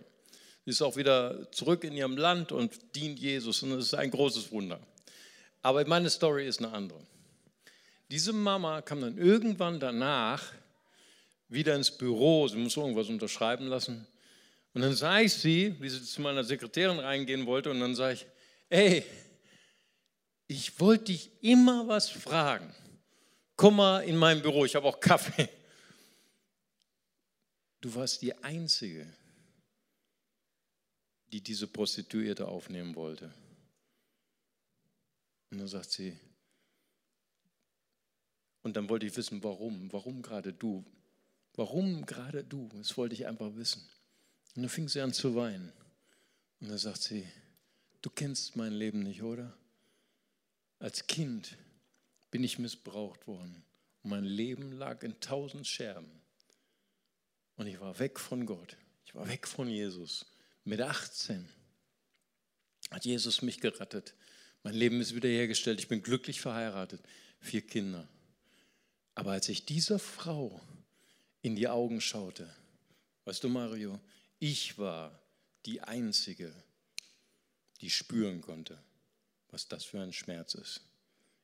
Sie 0.66 0.72
ist 0.72 0.82
auch 0.84 0.96
wieder 0.96 1.52
zurück 1.52 1.84
in 1.84 1.94
ihrem 1.94 2.18
Land 2.18 2.52
und 2.52 2.96
dient 2.96 3.20
Jesus 3.20 3.64
und 3.64 3.72
das 3.72 3.86
ist 3.86 3.94
ein 3.96 4.12
großes 4.12 4.52
Wunder. 4.52 4.80
Aber 5.64 5.86
meine 5.88 6.12
Story 6.12 6.48
ist 6.48 6.60
eine 6.60 6.72
andere. 6.72 7.00
Diese 8.12 8.34
Mama 8.34 8.82
kam 8.82 9.02
dann 9.02 9.18
irgendwann 9.18 9.80
danach 9.80 10.54
wieder 11.48 11.76
ins 11.76 11.90
Büro, 11.90 12.48
sie 12.48 12.58
muss 12.58 12.78
irgendwas 12.78 13.10
unterschreiben 13.10 13.68
lassen. 13.68 14.06
Und 14.74 14.82
dann 14.82 14.96
sage 14.96 15.26
ich 15.26 15.34
sie, 15.34 15.76
wie 15.82 15.90
sie 15.90 16.04
zu 16.04 16.22
meiner 16.22 16.44
Sekretärin 16.44 17.00
reingehen 17.00 17.46
wollte, 17.46 17.72
und 17.72 17.80
dann 17.80 17.96
sage 17.96 18.14
ich, 18.14 18.26
ey, 18.70 19.06
ich 20.48 20.80
wollte 20.80 21.06
dich 21.06 21.30
immer 21.42 21.88
was 21.88 22.10
fragen. 22.10 22.74
Komm 23.56 23.78
mal 23.78 24.00
in 24.04 24.18
mein 24.18 24.42
Büro, 24.42 24.66
ich 24.66 24.76
habe 24.76 24.88
auch 24.88 25.00
Kaffee. 25.00 25.50
Du 27.82 27.94
warst 27.96 28.22
die 28.22 28.34
Einzige, 28.44 29.12
die 31.32 31.42
diese 31.42 31.68
Prostituierte 31.68 32.48
aufnehmen 32.48 32.96
wollte. 32.96 33.34
Und 35.50 35.58
dann 35.58 35.68
sagt 35.68 35.92
sie, 35.92 36.18
und 38.62 38.76
dann 38.76 38.88
wollte 38.90 39.06
ich 39.06 39.18
wissen, 39.18 39.44
warum, 39.44 39.92
warum 39.92 40.22
gerade 40.22 40.54
du? 40.54 40.86
Warum 41.56 42.06
gerade 42.06 42.44
du? 42.44 42.70
Das 42.74 42.96
wollte 42.96 43.16
ich 43.16 43.26
einfach 43.28 43.56
wissen. 43.56 43.84
Und 44.56 44.64
dann 44.64 44.70
fing 44.70 44.88
sie 44.88 45.02
an 45.02 45.14
zu 45.14 45.36
weinen. 45.36 45.72
Und 46.60 46.70
dann 46.70 46.78
sagt 46.78 47.02
sie, 47.02 47.28
du 48.02 48.10
kennst 48.10 48.56
mein 48.56 48.74
Leben 48.74 49.04
nicht, 49.04 49.24
oder? 49.24 49.56
Als 50.80 51.08
Kind 51.08 51.58
bin 52.32 52.44
ich 52.44 52.60
missbraucht 52.60 53.28
worden. 53.28 53.64
Mein 54.04 54.26
Leben 54.26 54.72
lag 54.74 55.04
in 55.04 55.20
tausend 55.20 55.68
Scherben. 55.68 56.12
Und 57.56 57.68
ich 57.68 57.80
war 57.80 58.00
weg 58.00 58.20
von 58.20 58.46
Gott. 58.46 58.78
Ich 59.06 59.14
war 59.14 59.28
weg 59.28 59.48
von 59.48 59.68
Jesus. 59.68 60.26
Mit 60.64 60.82
18 60.82 61.48
hat 62.90 63.06
Jesus 63.06 63.42
mich 63.42 63.60
gerettet. 63.60 64.16
Mein 64.64 64.74
Leben 64.74 65.00
ist 65.02 65.16
wiederhergestellt. 65.16 65.80
Ich 65.80 65.88
bin 65.88 66.02
glücklich 66.02 66.42
verheiratet. 66.42 67.02
Vier 67.40 67.62
Kinder. 67.62 68.08
Aber 69.16 69.32
als 69.32 69.50
ich 69.50 69.66
dieser 69.66 70.00
Frau 70.00 70.62
in 71.42 71.56
die 71.56 71.68
Augen 71.68 72.02
schaute. 72.02 72.54
Weißt 73.26 73.44
du, 73.44 73.50
Mario, 73.50 74.00
ich 74.42 74.80
war 74.80 75.22
die 75.68 75.82
Einzige, 75.82 76.52
die 77.80 77.92
spüren 77.92 78.42
konnte, 78.42 78.82
was 79.52 79.68
das 79.68 79.86
für 79.86 80.02
ein 80.02 80.14
Schmerz 80.14 80.56
ist. 80.56 80.82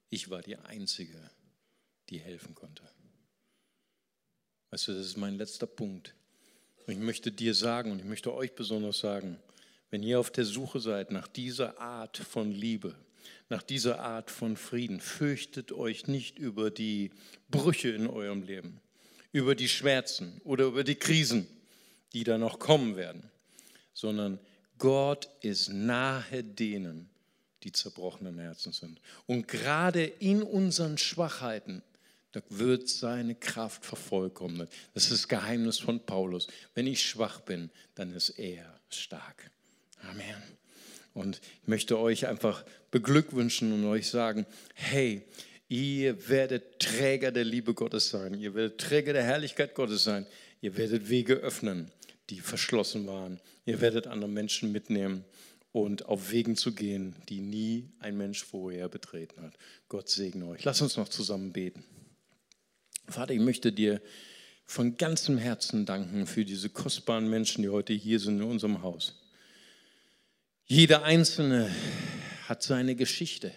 Ich 0.09 0.31
war 0.31 0.41
die 0.41 0.57
Einzige, 0.57 1.29
die 2.09 2.17
helfen 2.17 2.55
konnte. 2.55 2.81
Weißt 4.71 4.87
du, 4.87 4.93
das 4.93 5.05
ist 5.05 5.17
mein 5.17 5.37
letzter 5.37 5.67
Punkt. 5.67 6.15
Und 6.87 6.93
ich 6.93 6.99
möchte 6.99 7.31
dir 7.31 7.53
sagen 7.53 7.91
und 7.91 7.99
ich 7.99 8.05
möchte 8.05 8.33
euch 8.33 8.55
besonders 8.55 8.97
sagen, 8.97 9.37
wenn 9.91 10.01
ihr 10.01 10.19
auf 10.19 10.31
der 10.31 10.45
Suche 10.45 10.79
seid 10.79 11.11
nach 11.11 11.27
dieser 11.27 11.79
Art 11.79 12.17
von 12.17 12.51
Liebe, 12.51 12.95
nach 13.49 13.61
dieser 13.61 13.99
Art 13.99 14.31
von 14.31 14.57
Frieden, 14.57 15.01
fürchtet 15.01 15.71
euch 15.71 16.07
nicht 16.07 16.39
über 16.39 16.71
die 16.71 17.11
Brüche 17.47 17.89
in 17.89 18.07
eurem 18.07 18.41
Leben 18.41 18.81
über 19.31 19.55
die 19.55 19.69
Schmerzen 19.69 20.41
oder 20.43 20.65
über 20.65 20.83
die 20.83 20.95
Krisen, 20.95 21.47
die 22.13 22.23
da 22.23 22.37
noch 22.37 22.59
kommen 22.59 22.95
werden, 22.95 23.29
sondern 23.93 24.39
Gott 24.77 25.29
ist 25.41 25.69
nahe 25.69 26.43
denen, 26.43 27.09
die 27.63 27.71
zerbrochenen 27.71 28.37
Herzen 28.39 28.71
sind. 28.71 29.01
Und 29.25 29.47
gerade 29.47 30.03
in 30.03 30.43
unseren 30.43 30.97
Schwachheiten, 30.97 31.81
da 32.31 32.41
wird 32.49 32.87
seine 32.87 33.35
Kraft 33.35 33.85
vervollkommnet. 33.85 34.71
Das 34.93 35.05
ist 35.05 35.13
das 35.13 35.27
Geheimnis 35.27 35.79
von 35.79 35.99
Paulus. 36.05 36.47
Wenn 36.75 36.85
ich 36.85 37.03
schwach 37.03 37.41
bin, 37.41 37.71
dann 37.95 38.13
ist 38.13 38.29
er 38.37 38.79
stark. 38.89 39.49
Amen. 40.03 40.43
Und 41.13 41.41
ich 41.63 41.67
möchte 41.67 41.97
euch 41.97 42.27
einfach 42.27 42.63
beglückwünschen 42.91 43.73
und 43.73 43.85
euch 43.85 44.07
sagen, 44.07 44.45
hey, 44.75 45.23
ihr 45.67 46.29
werdet 46.29 46.79
Träger 46.79 47.31
der 47.31 47.43
Liebe 47.43 47.73
Gottes 47.73 48.09
sein, 48.09 48.35
ihr 48.35 48.53
werdet 48.53 48.79
Träger 48.79 49.13
der 49.13 49.23
Herrlichkeit 49.23 49.73
Gottes 49.73 50.03
sein, 50.03 50.27
ihr 50.61 50.77
werdet 50.77 51.09
Wege 51.09 51.33
öffnen, 51.33 51.91
die 52.29 52.39
verschlossen 52.39 53.07
waren, 53.07 53.39
ihr 53.65 53.81
werdet 53.81 54.07
andere 54.07 54.29
Menschen 54.29 54.71
mitnehmen 54.71 55.23
und 55.71 56.05
auf 56.05 56.31
Wegen 56.31 56.55
zu 56.55 56.73
gehen, 56.73 57.15
die 57.29 57.41
nie 57.41 57.89
ein 57.99 58.17
Mensch 58.17 58.43
vorher 58.43 58.89
betreten 58.89 59.41
hat. 59.41 59.53
Gott 59.89 60.09
segne 60.09 60.47
euch. 60.47 60.63
Lass 60.63 60.81
uns 60.81 60.97
noch 60.97 61.09
zusammen 61.09 61.53
beten. 61.53 61.83
Vater, 63.07 63.33
ich 63.33 63.39
möchte 63.39 63.71
dir 63.71 64.01
von 64.65 64.97
ganzem 64.97 65.37
Herzen 65.37 65.85
danken 65.85 66.27
für 66.27 66.43
diese 66.43 66.69
kostbaren 66.69 67.29
Menschen, 67.29 67.61
die 67.61 67.69
heute 67.69 67.93
hier 67.93 68.19
sind 68.19 68.41
in 68.41 68.47
unserem 68.49 68.81
Haus. 68.81 69.15
Jeder 70.65 71.03
Einzelne 71.03 71.73
hat 72.47 72.63
seine 72.63 72.95
Geschichte. 72.95 73.53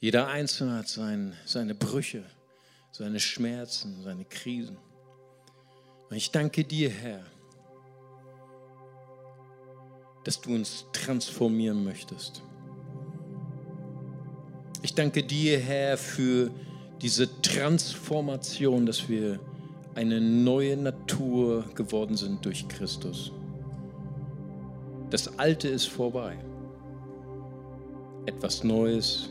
Jeder 0.00 0.28
Einzelne 0.28 0.76
hat 0.76 0.88
sein, 0.88 1.36
seine 1.44 1.74
Brüche, 1.74 2.24
seine 2.92 3.20
Schmerzen, 3.20 4.02
seine 4.02 4.24
Krisen. 4.24 4.78
Und 6.08 6.16
ich 6.16 6.30
danke 6.30 6.64
dir, 6.64 6.88
Herr, 6.88 7.26
dass 10.28 10.42
du 10.42 10.54
uns 10.54 10.84
transformieren 10.92 11.84
möchtest. 11.84 12.42
Ich 14.82 14.92
danke 14.92 15.22
dir, 15.22 15.58
Herr, 15.58 15.96
für 15.96 16.50
diese 17.00 17.40
Transformation, 17.40 18.84
dass 18.84 19.08
wir 19.08 19.40
eine 19.94 20.20
neue 20.20 20.76
Natur 20.76 21.64
geworden 21.74 22.14
sind 22.14 22.44
durch 22.44 22.68
Christus. 22.68 23.32
Das 25.08 25.38
Alte 25.38 25.68
ist 25.68 25.86
vorbei. 25.86 26.36
Etwas 28.26 28.62
Neues 28.62 29.30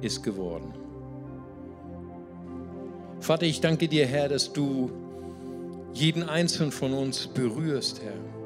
ist 0.00 0.22
geworden. 0.22 0.72
Vater, 3.20 3.44
ich 3.44 3.60
danke 3.60 3.88
dir, 3.88 4.06
Herr, 4.06 4.30
dass 4.30 4.50
du 4.50 4.90
jeden 5.92 6.22
einzelnen 6.22 6.72
von 6.72 6.94
uns 6.94 7.26
berührst, 7.26 8.00
Herr. 8.02 8.37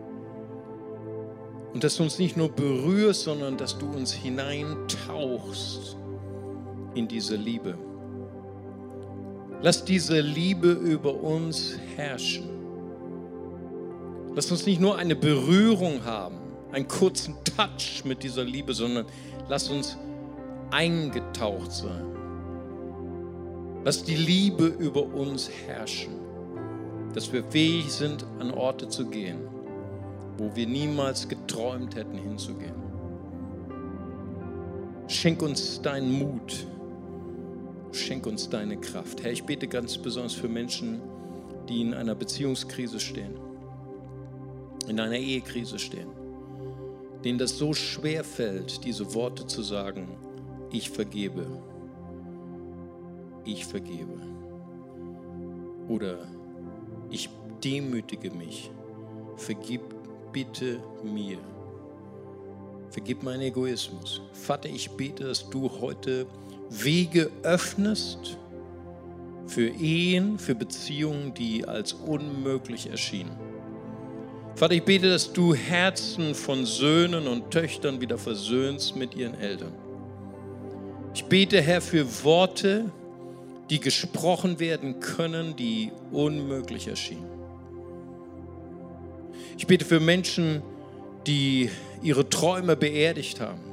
Und 1.73 1.83
dass 1.85 1.97
du 1.97 2.03
uns 2.03 2.19
nicht 2.19 2.37
nur 2.37 2.51
berührst, 2.51 3.23
sondern 3.23 3.57
dass 3.57 3.79
du 3.79 3.87
uns 3.87 4.13
hineintauchst 4.13 5.97
in 6.95 7.09
diese 7.09 7.37
Liebe. 7.37 7.79
Lass 9.63 9.85
diese 9.85 10.21
Liebe 10.21 10.73
über 10.73 11.15
uns 11.15 11.79
herrschen. 11.97 12.49
Lass 14.35 14.51
uns 14.51 14.67
nicht 14.67 14.81
nur 14.81 14.99
eine 14.99 15.15
Berührung 15.15 16.05
haben, 16.05 16.39
einen 16.73 16.89
kurzen 16.89 17.37
Touch 17.45 18.03
mit 18.05 18.23
dieser 18.23 18.45
Liebe, 18.45 18.75
sondern 18.75 19.07
lass 19.49 19.69
uns 19.69 19.97
eingetaucht 20.71 21.71
sein. 21.71 22.07
Lass 23.85 24.05
die 24.05 24.17
Liebe 24.17 24.67
über 24.67 25.03
uns 25.03 25.51
herrschen, 25.67 26.15
dass 27.15 27.33
wir 27.33 27.45
fähig 27.45 27.93
sind, 27.93 28.25
an 28.39 28.51
Orte 28.53 28.89
zu 28.89 29.07
gehen, 29.07 29.41
wo 30.43 30.57
wir 30.57 30.67
niemals 30.67 31.29
geträumt 31.29 31.95
hätten 31.95 32.19
hinzugehen. 32.19 32.75
Schenk 35.07 35.41
uns 35.41 35.81
deinen 35.81 36.19
Mut, 36.19 36.67
Schenk 37.93 38.27
uns 38.27 38.49
deine 38.49 38.79
Kraft. 38.79 39.23
Herr, 39.23 39.33
ich 39.33 39.45
bete 39.45 39.69
ganz 39.69 39.99
besonders 39.99 40.33
für 40.33 40.49
Menschen, 40.49 41.01
die 41.69 41.83
in 41.83 41.93
einer 41.93 42.15
Beziehungskrise 42.15 42.99
stehen, 42.99 43.35
in 44.89 44.99
einer 44.99 45.19
Ehekrise 45.19 45.79
stehen, 45.79 46.09
denen 47.23 47.39
das 47.39 47.59
so 47.59 47.75
schwer 47.75 48.25
fällt, 48.25 48.85
diese 48.85 49.15
Worte 49.15 49.47
zu 49.47 49.63
sagen, 49.63 50.09
ich 50.73 50.89
vergebe, 50.89 51.47
ich 53.45 53.67
vergebe. 53.67 54.19
Oder 55.89 56.27
ich 57.11 57.29
demütige 57.63 58.31
mich, 58.31 58.71
vergib 59.37 60.02
bitte 60.33 60.81
mir. 61.05 61.38
Vergib 62.90 63.23
meinen 63.23 63.42
Egoismus. 63.42 64.21
Vater, 64.33 64.68
ich 64.68 64.90
bete, 64.90 65.25
dass 65.25 65.49
du 65.49 65.71
heute 65.81 66.27
Wege 66.68 67.31
öffnest 67.42 68.37
für 69.47 69.68
Ehen, 69.68 70.38
für 70.38 70.55
Beziehungen, 70.55 71.35
die 71.35 71.66
als 71.66 71.92
unmöglich 71.92 72.90
erschienen. 72.90 73.33
Vater, 74.55 74.75
ich 74.75 74.83
bete, 74.83 75.09
dass 75.09 75.33
du 75.33 75.55
Herzen 75.55 76.35
von 76.35 76.66
Söhnen 76.66 77.27
und 77.27 77.51
Töchtern 77.51 78.01
wieder 78.01 78.18
versöhnst 78.18 78.97
mit 78.97 79.14
ihren 79.14 79.35
Eltern. 79.35 79.73
Ich 81.14 81.25
bete, 81.25 81.61
Herr, 81.61 81.81
für 81.81 82.07
Worte, 82.25 82.90
die 83.71 83.81
gesprochen 83.81 84.61
werden 84.61 85.01
können, 85.01 85.57
die 85.57 85.92
unmöglich 86.11 86.88
erschienen. 86.88 87.32
Ich 89.57 89.67
bete 89.67 89.85
für 89.85 90.01
Menschen, 90.01 90.62
die 91.27 91.71
ihre 92.03 92.29
Träume 92.29 92.77
beerdigt 92.77 93.41
haben 93.41 93.73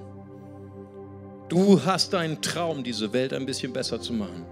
Du 1.50 1.84
hast 1.84 2.14
einen 2.14 2.44
Traum, 2.44 2.84
diese 2.84 3.12
Welt 3.12 3.34
ein 3.34 3.48
bisschen 3.48 3.74
besser 3.74 4.00
zu 4.00 4.14
machen. 4.14 4.46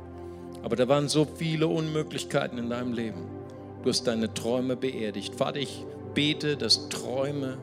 Aber 0.63 0.75
da 0.75 0.87
waren 0.87 1.07
so 1.07 1.25
viele 1.25 1.67
Unmöglichkeiten 1.67 2.57
in 2.57 2.71
deinem 2.71 2.91
Leben. 2.91 3.23
Du 3.83 3.89
hast 3.89 4.07
deine 4.07 4.33
Träume 4.33 4.75
beerdigt. 4.75 5.35
Vater, 5.35 5.59
ich 5.59 5.85
bete, 6.15 6.57
dass 6.57 6.89
Träume 6.89 7.59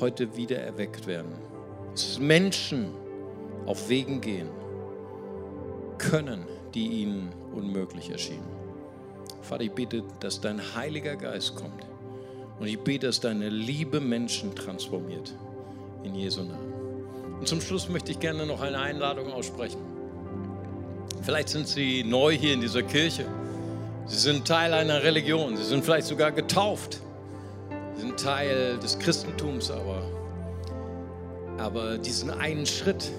heute 0.00 0.36
wieder 0.36 0.58
erweckt 0.58 1.06
werden. 1.06 1.30
Dass 1.92 2.18
Menschen 2.18 2.88
auf 3.64 3.88
Wegen 3.88 4.20
gehen 4.20 4.48
können, 5.98 6.44
die 6.74 6.88
ihnen 7.02 7.28
unmöglich 7.54 8.10
erschienen. 8.10 8.48
Vater, 9.40 9.62
ich 9.62 9.70
bete, 9.70 10.02
dass 10.18 10.40
dein 10.40 10.60
Heiliger 10.74 11.14
Geist 11.14 11.54
kommt. 11.54 11.86
Und 12.60 12.66
ich 12.66 12.78
bete, 12.78 13.06
dass 13.06 13.20
deine 13.20 13.48
Liebe 13.48 14.00
Menschen 14.00 14.54
transformiert. 14.54 15.34
In 16.04 16.14
Jesu 16.14 16.42
Namen. 16.42 16.72
Und 17.38 17.48
zum 17.48 17.60
Schluss 17.60 17.88
möchte 17.88 18.12
ich 18.12 18.20
gerne 18.20 18.46
noch 18.46 18.60
eine 18.60 18.78
Einladung 18.78 19.32
aussprechen. 19.32 19.80
Vielleicht 21.22 21.48
sind 21.48 21.68
Sie 21.68 22.04
neu 22.04 22.36
hier 22.36 22.54
in 22.54 22.60
dieser 22.60 22.82
Kirche. 22.82 23.26
Sie 24.06 24.18
sind 24.18 24.46
Teil 24.46 24.72
einer 24.74 25.02
Religion. 25.02 25.56
Sie 25.56 25.64
sind 25.64 25.84
vielleicht 25.84 26.06
sogar 26.06 26.32
getauft. 26.32 27.00
Sie 27.94 28.02
sind 28.02 28.18
Teil 28.18 28.78
des 28.78 28.98
Christentums, 28.98 29.70
aber, 29.70 30.02
aber 31.58 31.98
diesen 31.98 32.30
einen 32.30 32.66
Schritt, 32.66 33.10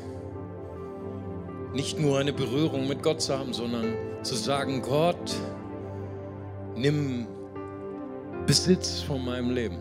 nicht 1.74 2.00
nur 2.00 2.20
eine 2.20 2.34
Berührung 2.34 2.88
mit 2.88 3.02
Gott 3.02 3.22
zu 3.22 3.38
haben, 3.38 3.54
sondern 3.54 3.96
zu 4.24 4.36
sagen, 4.36 4.82
Gott, 4.82 5.34
nimm 6.76 7.28
Besitz 8.54 9.02
von 9.02 9.26
meinem 9.26 9.50
Leben. 9.50 9.78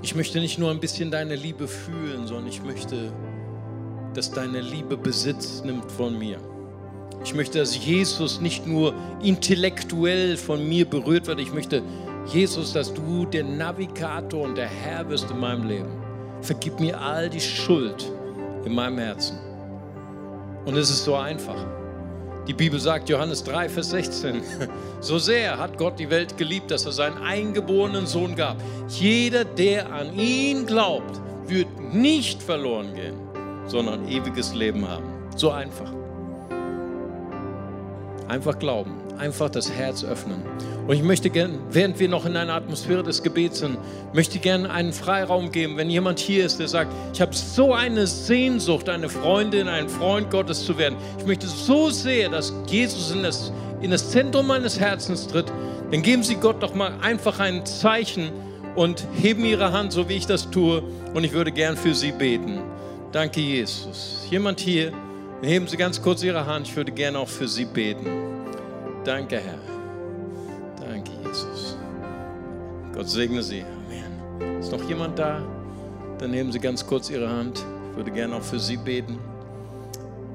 Ich 0.00 0.14
möchte 0.14 0.40
nicht 0.40 0.58
nur 0.58 0.70
ein 0.70 0.80
bisschen 0.80 1.10
deine 1.10 1.36
Liebe 1.36 1.68
fühlen, 1.68 2.26
sondern 2.26 2.46
ich 2.46 2.62
möchte, 2.62 3.12
dass 4.14 4.30
deine 4.30 4.62
Liebe 4.62 4.96
Besitz 4.96 5.62
nimmt 5.62 5.92
von 5.92 6.18
mir. 6.18 6.38
Ich 7.22 7.34
möchte, 7.34 7.58
dass 7.58 7.76
Jesus 7.76 8.40
nicht 8.40 8.66
nur 8.66 8.94
intellektuell 9.22 10.38
von 10.38 10.66
mir 10.66 10.86
berührt 10.86 11.26
wird. 11.26 11.38
Ich 11.40 11.52
möchte, 11.52 11.82
Jesus, 12.32 12.72
dass 12.72 12.94
du 12.94 13.26
der 13.26 13.44
Navigator 13.44 14.40
und 14.40 14.56
der 14.56 14.68
Herr 14.68 15.06
wirst 15.10 15.30
in 15.30 15.38
meinem 15.38 15.68
Leben. 15.68 15.90
Vergib 16.40 16.80
mir 16.80 16.98
all 16.98 17.28
die 17.28 17.42
Schuld 17.42 18.10
in 18.64 18.74
meinem 18.74 18.96
Herzen. 18.96 19.38
Und 20.64 20.78
es 20.78 20.88
ist 20.88 21.04
so 21.04 21.14
einfach. 21.14 21.62
Die 22.50 22.54
Bibel 22.54 22.80
sagt, 22.80 23.08
Johannes 23.08 23.44
3, 23.44 23.68
Vers 23.68 23.90
16, 23.90 24.42
so 25.00 25.18
sehr 25.18 25.56
hat 25.56 25.78
Gott 25.78 26.00
die 26.00 26.10
Welt 26.10 26.36
geliebt, 26.36 26.72
dass 26.72 26.84
er 26.84 26.90
seinen 26.90 27.18
eingeborenen 27.18 28.08
Sohn 28.08 28.34
gab. 28.34 28.56
Jeder, 28.88 29.44
der 29.44 29.92
an 29.92 30.18
ihn 30.18 30.66
glaubt, 30.66 31.20
wird 31.46 31.68
nicht 31.94 32.42
verloren 32.42 32.92
gehen, 32.92 33.14
sondern 33.66 34.08
ewiges 34.08 34.52
Leben 34.52 34.88
haben. 34.88 35.04
So 35.36 35.52
einfach. 35.52 35.92
Einfach 38.26 38.58
glauben, 38.58 38.99
einfach 39.20 39.50
das 39.50 39.70
Herz 39.70 40.02
öffnen. 40.02 40.42
Und 40.86 40.96
ich 40.96 41.02
möchte 41.02 41.30
gerne, 41.30 41.58
während 41.70 42.00
wir 42.00 42.08
noch 42.08 42.26
in 42.26 42.36
einer 42.36 42.54
Atmosphäre 42.54 43.02
des 43.02 43.22
Gebets 43.22 43.60
sind, 43.60 43.78
möchte 44.12 44.38
gerne 44.38 44.70
einen 44.70 44.92
Freiraum 44.92 45.52
geben, 45.52 45.76
wenn 45.76 45.88
jemand 45.88 46.18
hier 46.18 46.44
ist, 46.44 46.58
der 46.58 46.66
sagt, 46.66 46.92
ich 47.14 47.20
habe 47.20 47.34
so 47.34 47.72
eine 47.74 48.06
Sehnsucht, 48.06 48.88
eine 48.88 49.08
Freundin, 49.08 49.68
ein 49.68 49.88
Freund 49.88 50.30
Gottes 50.30 50.64
zu 50.64 50.76
werden. 50.78 50.96
Ich 51.18 51.26
möchte 51.26 51.46
so 51.46 51.90
sehr, 51.90 52.28
dass 52.28 52.52
Jesus 52.66 53.12
in 53.12 53.22
das, 53.22 53.52
in 53.80 53.90
das 53.90 54.10
Zentrum 54.10 54.48
meines 54.48 54.80
Herzens 54.80 55.28
tritt. 55.28 55.46
Dann 55.92 56.02
geben 56.02 56.24
Sie 56.24 56.36
Gott 56.36 56.62
doch 56.62 56.74
mal 56.74 56.92
einfach 57.00 57.38
ein 57.38 57.64
Zeichen 57.66 58.30
und 58.74 59.06
heben 59.14 59.44
Ihre 59.44 59.72
Hand, 59.72 59.92
so 59.92 60.08
wie 60.08 60.14
ich 60.14 60.26
das 60.26 60.50
tue. 60.50 60.82
Und 61.14 61.24
ich 61.24 61.32
würde 61.32 61.52
gern 61.52 61.76
für 61.76 61.94
Sie 61.94 62.12
beten. 62.12 62.58
Danke, 63.12 63.40
Jesus. 63.40 64.26
Jemand 64.30 64.60
hier, 64.60 64.92
Heben 65.42 65.66
Sie 65.66 65.78
ganz 65.78 66.02
kurz 66.02 66.22
Ihre 66.22 66.44
Hand, 66.44 66.68
ich 66.68 66.76
würde 66.76 66.92
gerne 66.92 67.18
auch 67.18 67.28
für 67.28 67.48
Sie 67.48 67.64
beten. 67.64 68.39
Danke, 69.04 69.36
Herr. 69.36 69.58
Danke, 70.78 71.10
Jesus. 71.24 71.76
Gott 72.92 73.08
segne 73.08 73.42
Sie. 73.42 73.64
Amen. 73.64 74.60
Ist 74.60 74.72
noch 74.72 74.82
jemand 74.88 75.18
da? 75.18 75.40
Dann 76.18 76.32
nehmen 76.32 76.52
Sie 76.52 76.58
ganz 76.58 76.86
kurz 76.86 77.08
Ihre 77.08 77.28
Hand. 77.28 77.64
Ich 77.90 77.96
würde 77.96 78.10
gerne 78.10 78.36
auch 78.36 78.42
für 78.42 78.58
Sie 78.58 78.76
beten. 78.76 79.18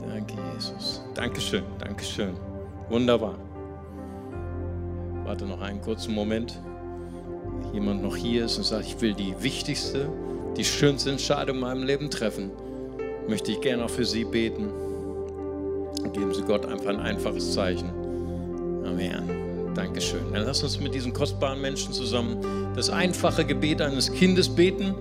Danke, 0.08 0.34
Jesus. 0.54 1.04
Dankeschön, 1.14 1.64
Dankeschön. 1.78 2.36
Wunderbar. 2.90 3.36
Warte 5.26 5.46
noch 5.46 5.62
einen 5.62 5.82
kurzen 5.82 6.14
Moment. 6.14 6.60
Jemand 7.72 8.02
noch 8.02 8.16
hier 8.16 8.46
ist 8.46 8.58
und 8.58 8.64
sagt, 8.64 8.86
ich 8.86 9.00
will 9.02 9.14
die 9.14 9.36
wichtigste, 9.42 10.10
die 10.58 10.64
schönste 10.64 11.12
Entscheidung 11.12 11.58
in 11.58 11.62
meinem 11.62 11.84
Leben 11.84 12.10
treffen, 12.10 12.52
möchte 13.28 13.52
ich 13.52 13.62
gerne 13.62 13.86
auch 13.86 13.90
für 13.90 14.06
Sie 14.06 14.24
beten. 14.24 14.70
Geben 16.14 16.34
Sie 16.34 16.44
Gott 16.44 16.66
einfach 16.66 16.90
ein 16.90 17.00
einfaches 17.00 17.54
Zeichen. 17.54 18.05
Amen. 18.86 19.74
Dankeschön. 19.76 20.22
Dann 20.34 20.46
lass 20.46 20.64
uns 20.64 20.80
mit 20.80 20.94
diesen 20.96 21.14
kostbaren 21.14 21.60
Menschen 21.62 21.92
zusammen 21.92 22.38
das 22.76 22.90
einfache 22.90 23.44
Gebet 23.44 23.82
eines 23.82 24.12
Kindes 24.12 24.48
beten. 24.48 24.94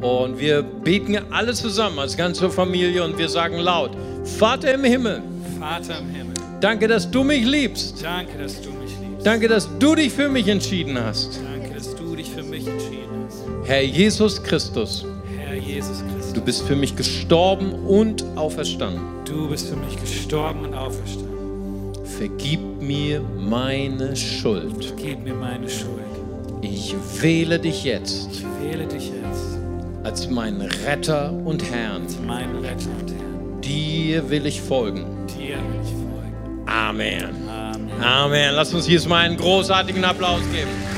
Und 0.00 0.38
wir 0.38 0.62
beten 0.62 1.16
alle 1.30 1.52
zusammen 1.54 1.98
als 1.98 2.16
ganze 2.16 2.50
Familie 2.50 3.02
und 3.04 3.16
wir 3.18 3.28
sagen 3.28 3.56
laut, 3.58 3.92
Vater 4.38 4.74
im 4.74 4.84
Himmel, 4.84 5.22
Vater 5.58 5.98
im 5.98 6.10
Himmel, 6.14 6.34
danke, 6.60 6.86
dass 6.86 7.10
du 7.10 7.24
mich 7.24 7.44
liebst. 7.44 8.04
danke, 8.04 8.36
dass 8.38 8.60
du 8.60 8.70
mich 8.70 8.90
liebst. 9.00 9.26
Danke, 9.26 9.48
dass 9.48 9.68
du 9.78 9.94
dich 9.94 10.12
für 10.12 10.28
mich 10.28 10.46
entschieden 10.48 10.98
hast. 11.02 11.40
Danke, 11.42 11.74
dass 11.74 11.94
du 11.94 12.14
dich 12.16 12.28
für 12.30 12.42
mich 12.42 12.66
entschieden 12.66 13.24
hast. 13.26 13.44
Herr 13.64 13.82
Jesus 13.82 14.42
Christus, 14.42 15.06
Herr 15.38 15.54
Jesus 15.54 16.02
Christus, 16.12 16.32
du 16.34 16.40
bist 16.42 16.62
für 16.62 16.76
mich 16.76 16.94
gestorben 16.94 17.72
und 17.72 18.24
auferstanden. 18.36 19.00
du 19.24 19.48
bist 19.48 19.68
für 19.68 19.76
mich 19.76 19.98
gestorben 19.98 20.66
und 20.66 20.74
auferstanden. 20.74 21.33
Vergib 22.18 22.60
mir 22.80 23.20
meine 23.20 24.14
Schuld. 24.14 24.94
Gib 24.96 25.24
mir 25.24 25.34
meine 25.34 25.68
Schuld. 25.68 25.90
Ich 26.62 26.94
wähle 27.20 27.58
dich 27.58 27.84
jetzt 27.84 28.28
Ich 28.32 28.44
wähle 28.62 28.86
dich 28.86 29.10
jetzt 29.10 29.58
als 30.04 30.30
meinen 30.30 30.60
Retter 30.60 31.32
und 31.32 31.62
Herrn. 31.70 32.02
als 32.02 32.18
meinen 32.20 32.64
Retter 32.64 32.90
und 33.00 33.10
Herrn. 33.10 33.60
Dir 33.62 34.30
will 34.30 34.46
ich 34.46 34.60
folgen. 34.60 35.04
Dir 35.36 35.56
will 35.56 35.80
ich 35.82 35.90
folgen. 35.90 36.62
Amen. 36.66 37.48
Amen. 37.48 38.02
Amen. 38.02 38.54
Lass 38.54 38.72
uns 38.72 38.86
hier 38.86 39.00
mal 39.08 39.24
einen 39.24 39.36
großartigen 39.36 40.04
Applaus 40.04 40.42
geben. 40.52 40.93